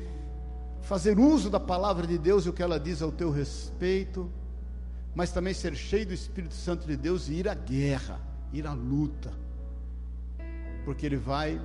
[0.82, 4.30] fazer uso da palavra de Deus e o que ela diz ao teu respeito,
[5.16, 8.20] mas também ser cheio do Espírito Santo de Deus e ir à guerra,
[8.52, 9.32] ir à luta,
[10.84, 11.62] porque Ele vai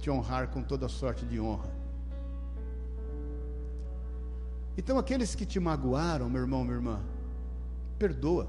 [0.00, 1.70] te honrar com toda sorte de honra.
[4.76, 7.00] Então, aqueles que te magoaram, meu irmão, minha irmã,
[7.98, 8.48] perdoa,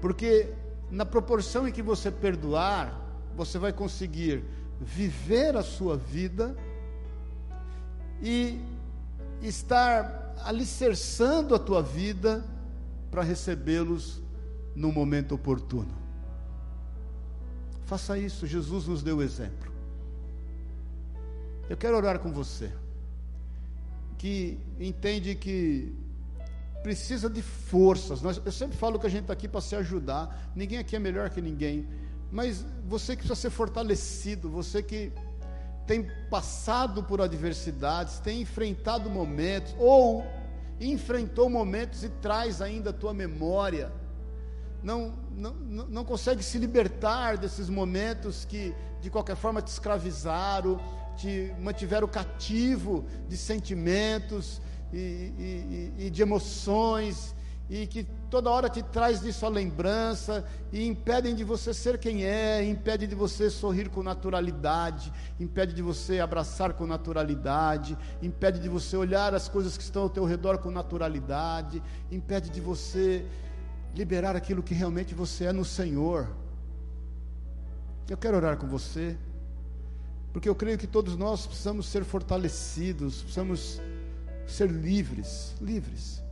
[0.00, 0.52] porque
[0.90, 2.98] na proporção em que você perdoar,
[3.36, 4.44] você vai conseguir
[4.80, 6.56] viver a sua vida
[8.20, 8.60] e
[9.42, 12.44] estar alicerçando a tua vida
[13.10, 14.22] para recebê-los
[14.74, 15.92] no momento oportuno.
[17.84, 19.70] Faça isso, Jesus nos deu o exemplo.
[21.68, 22.72] Eu quero orar com você,
[24.18, 25.94] que entende que
[26.82, 28.20] precisa de forças.
[28.44, 30.52] Eu sempre falo que a gente está aqui para se ajudar.
[30.54, 31.86] Ninguém aqui é melhor que ninguém.
[32.32, 35.12] Mas você que precisa ser fortalecido, você que
[35.86, 40.26] tem passado por adversidades, tem enfrentado momentos, ou
[40.80, 43.92] enfrentou momentos e traz ainda a tua memória,
[44.82, 50.80] não, não, não consegue se libertar desses momentos que de qualquer forma te escravizaram,
[51.16, 54.60] te mantiveram cativo de sentimentos,
[54.92, 54.96] e,
[55.98, 57.34] e, e, de emoções,
[57.70, 62.24] e que toda hora te traz disso a lembrança, e impedem de você ser quem
[62.24, 68.68] é, impede de você sorrir com naturalidade, impede de você abraçar com naturalidade, impede de
[68.68, 73.24] você olhar as coisas que estão ao teu redor com naturalidade, impede de você
[73.94, 76.28] liberar aquilo que realmente você é no Senhor.
[78.08, 79.16] Eu quero orar com você,
[80.32, 83.80] porque eu creio que todos nós precisamos ser fortalecidos, precisamos
[84.46, 86.22] ser livres, livres.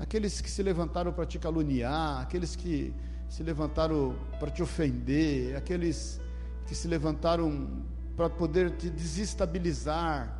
[0.00, 2.94] Aqueles que se levantaram para te caluniar, aqueles que
[3.28, 6.18] se levantaram para te ofender, aqueles
[6.66, 7.84] que se levantaram
[8.16, 10.36] para poder te desestabilizar.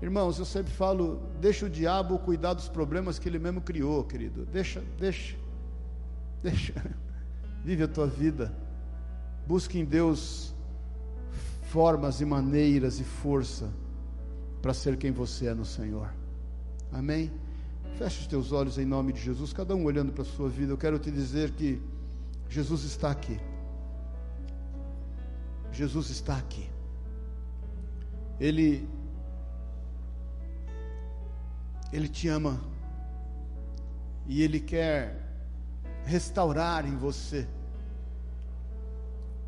[0.00, 4.46] Irmãos, eu sempre falo, deixa o diabo cuidar dos problemas que ele mesmo criou, querido.
[4.46, 5.36] Deixa, deixa,
[6.40, 6.74] deixa.
[7.64, 8.54] Vive a tua vida.
[9.44, 10.54] Busque em Deus
[11.62, 13.68] formas e maneiras e força
[14.62, 16.14] para ser quem você é no Senhor.
[16.92, 17.30] Amém?
[17.98, 20.72] Feche os teus olhos em nome de Jesus, cada um olhando para a sua vida.
[20.72, 21.82] Eu quero te dizer que
[22.48, 23.40] Jesus está aqui.
[25.72, 26.70] Jesus está aqui.
[28.38, 28.88] Ele
[31.92, 32.60] Ele te ama
[34.28, 35.20] e Ele quer
[36.04, 37.48] restaurar em você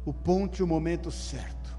[0.05, 1.79] o ponto e o momento certo.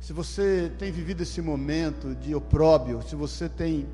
[0.00, 3.86] Se você tem vivido esse momento de opróbio, se você tem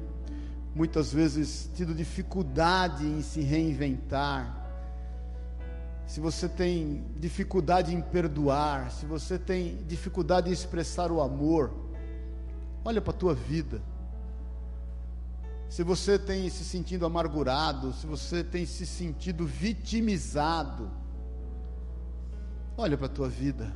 [0.74, 4.60] muitas vezes tido dificuldade em se reinventar,
[6.06, 11.72] se você tem dificuldade em perdoar, se você tem dificuldade em expressar o amor,
[12.84, 13.80] olha para a tua vida.
[15.68, 20.90] Se você tem se sentido amargurado, se você tem se sentido vitimizado,
[22.76, 23.72] olha para a tua vida.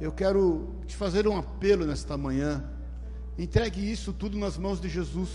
[0.00, 2.64] Eu quero te fazer um apelo nesta manhã.
[3.38, 5.30] Entregue isso tudo nas mãos de Jesus.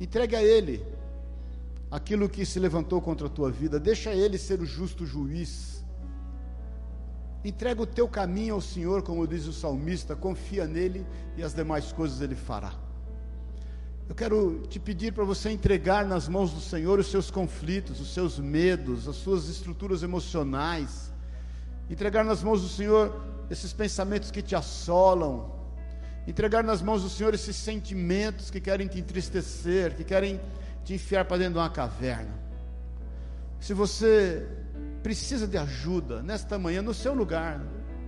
[0.00, 0.84] Entregue a Ele
[1.90, 3.78] aquilo que se levantou contra a tua vida.
[3.78, 5.84] Deixa Ele ser o justo juiz.
[7.44, 11.92] Entrega o teu caminho ao Senhor, como diz o salmista, confia nele e as demais
[11.92, 12.74] coisas Ele fará.
[14.08, 18.12] Eu quero te pedir para você entregar nas mãos do Senhor os seus conflitos, os
[18.14, 21.12] seus medos, as suas estruturas emocionais.
[21.88, 23.14] Entregar nas mãos do Senhor
[23.50, 25.55] esses pensamentos que te assolam.
[26.26, 30.40] Entregar nas mãos do Senhor esses sentimentos que querem te entristecer, que querem
[30.84, 32.34] te enfiar para dentro de uma caverna.
[33.60, 34.46] Se você
[35.02, 37.60] precisa de ajuda nesta manhã, no seu lugar,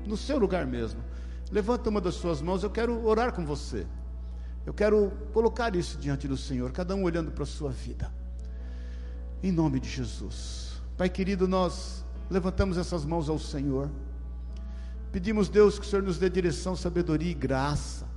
[0.04, 1.00] no seu lugar mesmo,
[1.50, 3.86] levanta uma das suas mãos, eu quero orar com você.
[4.66, 8.12] Eu quero colocar isso diante do Senhor, cada um olhando para a sua vida.
[9.42, 10.82] Em nome de Jesus.
[10.96, 13.88] Pai querido, nós levantamos essas mãos ao Senhor.
[15.12, 18.07] Pedimos, Deus, que o Senhor nos dê direção, sabedoria e graça.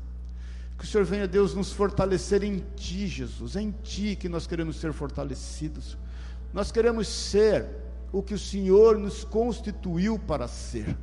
[0.81, 3.55] Que o Senhor venha, Deus, nos fortalecer em Ti, Jesus.
[3.55, 5.95] Em Ti que nós queremos ser fortalecidos.
[6.51, 7.67] Nós queremos ser
[8.11, 10.97] o que o Senhor nos constituiu para ser.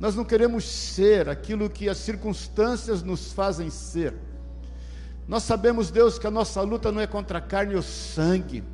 [0.00, 4.12] Nós não queremos ser aquilo que as circunstâncias nos fazem ser.
[5.28, 8.64] Nós sabemos, Deus, que a nossa luta não é contra carne ou sangue.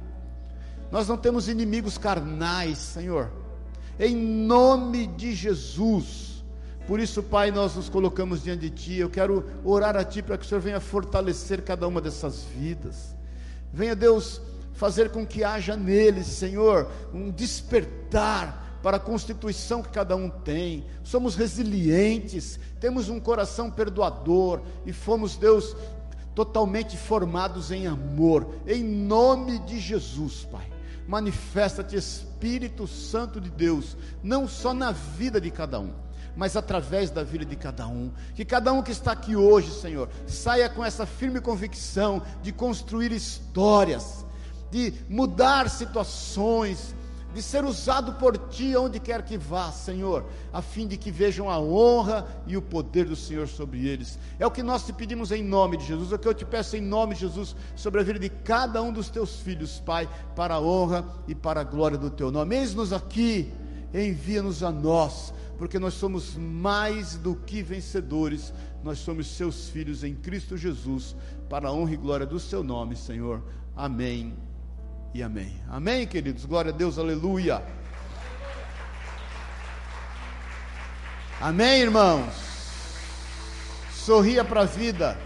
[0.91, 3.31] Nós não temos inimigos carnais, Senhor.
[3.99, 6.30] Em nome de Jesus.
[6.91, 8.95] Por isso, Pai, nós nos colocamos diante de Ti.
[8.97, 13.15] Eu quero orar a Ti para que o Senhor venha fortalecer cada uma dessas vidas.
[13.73, 14.41] Venha, Deus,
[14.73, 20.85] fazer com que haja neles, Senhor, um despertar para a constituição que cada um tem.
[21.05, 25.77] Somos resilientes, temos um coração perdoador e fomos, Deus,
[26.35, 30.69] totalmente formados em amor, em nome de Jesus, Pai.
[31.07, 35.93] Manifesta-te, Espírito Santo de Deus, não só na vida de cada um,
[36.37, 38.11] mas através da vida de cada um.
[38.35, 43.13] Que cada um que está aqui hoje, Senhor, saia com essa firme convicção de construir
[43.13, 44.25] histórias,
[44.71, 46.95] de mudar situações,
[47.33, 51.49] de ser usado por ti onde quer que vá, Senhor, a fim de que vejam
[51.49, 54.19] a honra e o poder do Senhor sobre eles.
[54.39, 56.45] É o que nós te pedimos em nome de Jesus, é o que eu te
[56.45, 60.09] peço em nome de Jesus sobre a vida de cada um dos teus filhos, Pai,
[60.35, 62.57] para a honra e para a glória do teu nome.
[62.57, 63.53] Eis-nos aqui,
[63.95, 68.51] envia-nos a nós, porque nós somos mais do que vencedores,
[68.83, 71.15] nós somos seus filhos em Cristo Jesus,
[71.51, 73.43] para a honra e glória do seu nome, Senhor.
[73.77, 74.35] Amém
[75.13, 75.55] e amém.
[75.69, 76.47] Amém, queridos?
[76.47, 77.63] Glória a Deus, aleluia.
[81.39, 82.33] Amém, irmãos?
[83.93, 85.19] Sorria para a vida.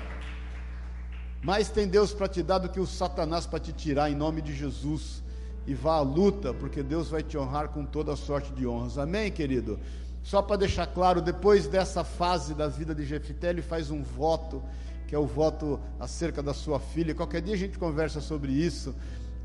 [1.45, 4.43] Mais tem Deus para te dar do que o Satanás para te tirar, em nome
[4.43, 5.23] de Jesus.
[5.65, 8.99] E vá à luta, porque Deus vai te honrar com toda a sorte de honras.
[8.99, 9.79] Amém, querido?
[10.25, 14.61] Só para deixar claro, depois dessa fase da vida de Jefité, ele faz um voto,
[15.07, 17.15] que é o voto acerca da sua filha.
[17.15, 18.93] Qualquer dia a gente conversa sobre isso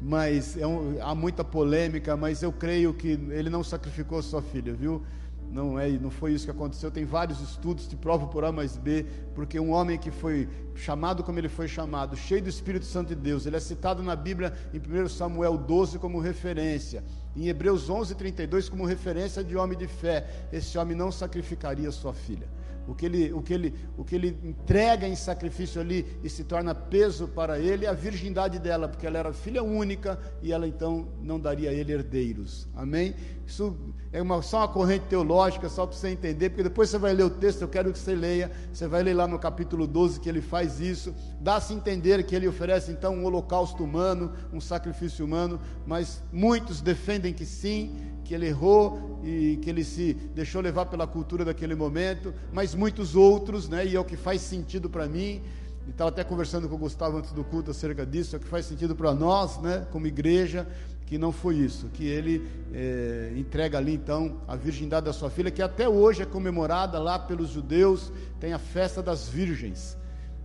[0.02, 4.74] mas é um, há muita polêmica, mas eu creio que ele não sacrificou sua filha,
[4.74, 5.04] viu?
[5.52, 6.92] Não é, não foi isso que aconteceu.
[6.92, 11.24] Tem vários estudos que provam por A mais B, porque um homem que foi chamado
[11.24, 14.54] como ele foi chamado, cheio do Espírito Santo de Deus, ele é citado na Bíblia
[14.74, 17.04] em 1 Samuel 12 como referência,
[17.36, 20.48] em Hebreus 11:32 como referência de homem de fé.
[20.52, 22.48] Esse homem não sacrificaria sua filha
[22.90, 26.44] o que ele, o que ele, o que ele entrega em sacrifício ali e se
[26.44, 30.68] torna peso para ele é a virgindade dela, porque ela era filha única e ela
[30.68, 32.68] então não daria a ele herdeiros.
[32.76, 33.14] Amém?
[33.46, 33.78] Isso
[34.12, 37.24] é uma, só uma corrente teológica, só para você entender, porque depois você vai ler
[37.24, 40.28] o texto, eu quero que você leia, você vai ler lá no capítulo 12 que
[40.28, 45.60] ele faz isso, dá-se entender que ele oferece então um holocausto humano, um sacrifício humano,
[45.86, 47.96] mas muitos defendem que sim,
[48.30, 53.16] que ele errou e que ele se deixou levar pela cultura daquele momento, mas muitos
[53.16, 55.42] outros, né, e é o que faz sentido para mim,
[55.90, 58.68] estava até conversando com o Gustavo antes do culto acerca disso, é o que faz
[58.68, 60.68] sentido para nós, né, como igreja,
[61.08, 65.50] que não foi isso, que ele é, entrega ali então a virgindade da sua filha,
[65.50, 69.98] que até hoje é comemorada lá pelos judeus, tem a festa das virgens.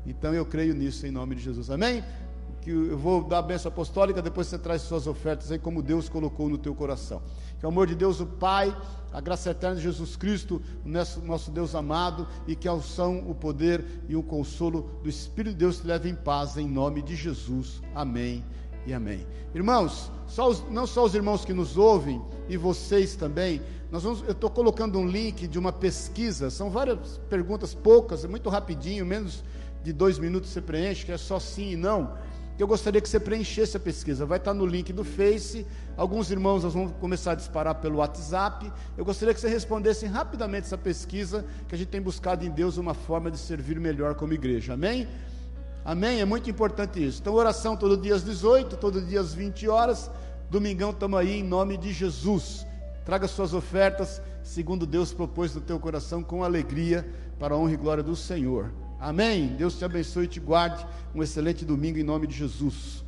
[0.07, 1.69] Então eu creio nisso em nome de Jesus.
[1.69, 2.03] Amém?
[2.63, 6.09] Que eu vou dar a bênção apostólica, depois você traz suas ofertas aí como Deus
[6.09, 7.21] colocou no teu coração.
[7.65, 8.77] Que o amor de Deus, o Pai,
[9.11, 13.83] a graça eterna de Jesus Cristo, nosso Deus amado, e que a unção, o poder
[14.07, 17.81] e o consolo do Espírito de Deus te leve em paz, em nome de Jesus.
[17.95, 18.45] Amém
[18.87, 19.27] e amém.
[19.55, 22.21] Irmãos, só os, não só os irmãos que nos ouvem,
[22.51, 27.17] e vocês também, nós vamos, eu estou colocando um link de uma pesquisa, são várias
[27.31, 29.43] perguntas, poucas, é muito rapidinho, menos
[29.83, 32.13] de dois minutos você preenche, que é só sim e não.
[32.57, 34.25] Eu gostaria que você preenchesse a pesquisa.
[34.25, 35.67] Vai estar no link do Face.
[35.97, 38.71] Alguns irmãos vamos começar a disparar pelo WhatsApp.
[38.97, 42.77] Eu gostaria que você respondesse rapidamente essa pesquisa, que a gente tem buscado em Deus
[42.77, 44.75] uma forma de servir melhor como igreja.
[44.75, 45.09] Amém?
[45.85, 46.21] Amém?
[46.21, 47.21] É muito importante isso.
[47.21, 50.09] Então, oração todo dia às 18, todo dia às 20 horas.
[50.49, 52.65] Domingão estamos aí em nome de Jesus.
[53.05, 57.07] Traga suas ofertas, segundo Deus propôs no teu coração, com alegria,
[57.39, 58.84] para a honra e glória do Senhor.
[59.05, 59.49] Amém?
[59.49, 60.83] Deus te abençoe e te guarde.
[61.15, 63.04] Um excelente domingo em nome de Jesus.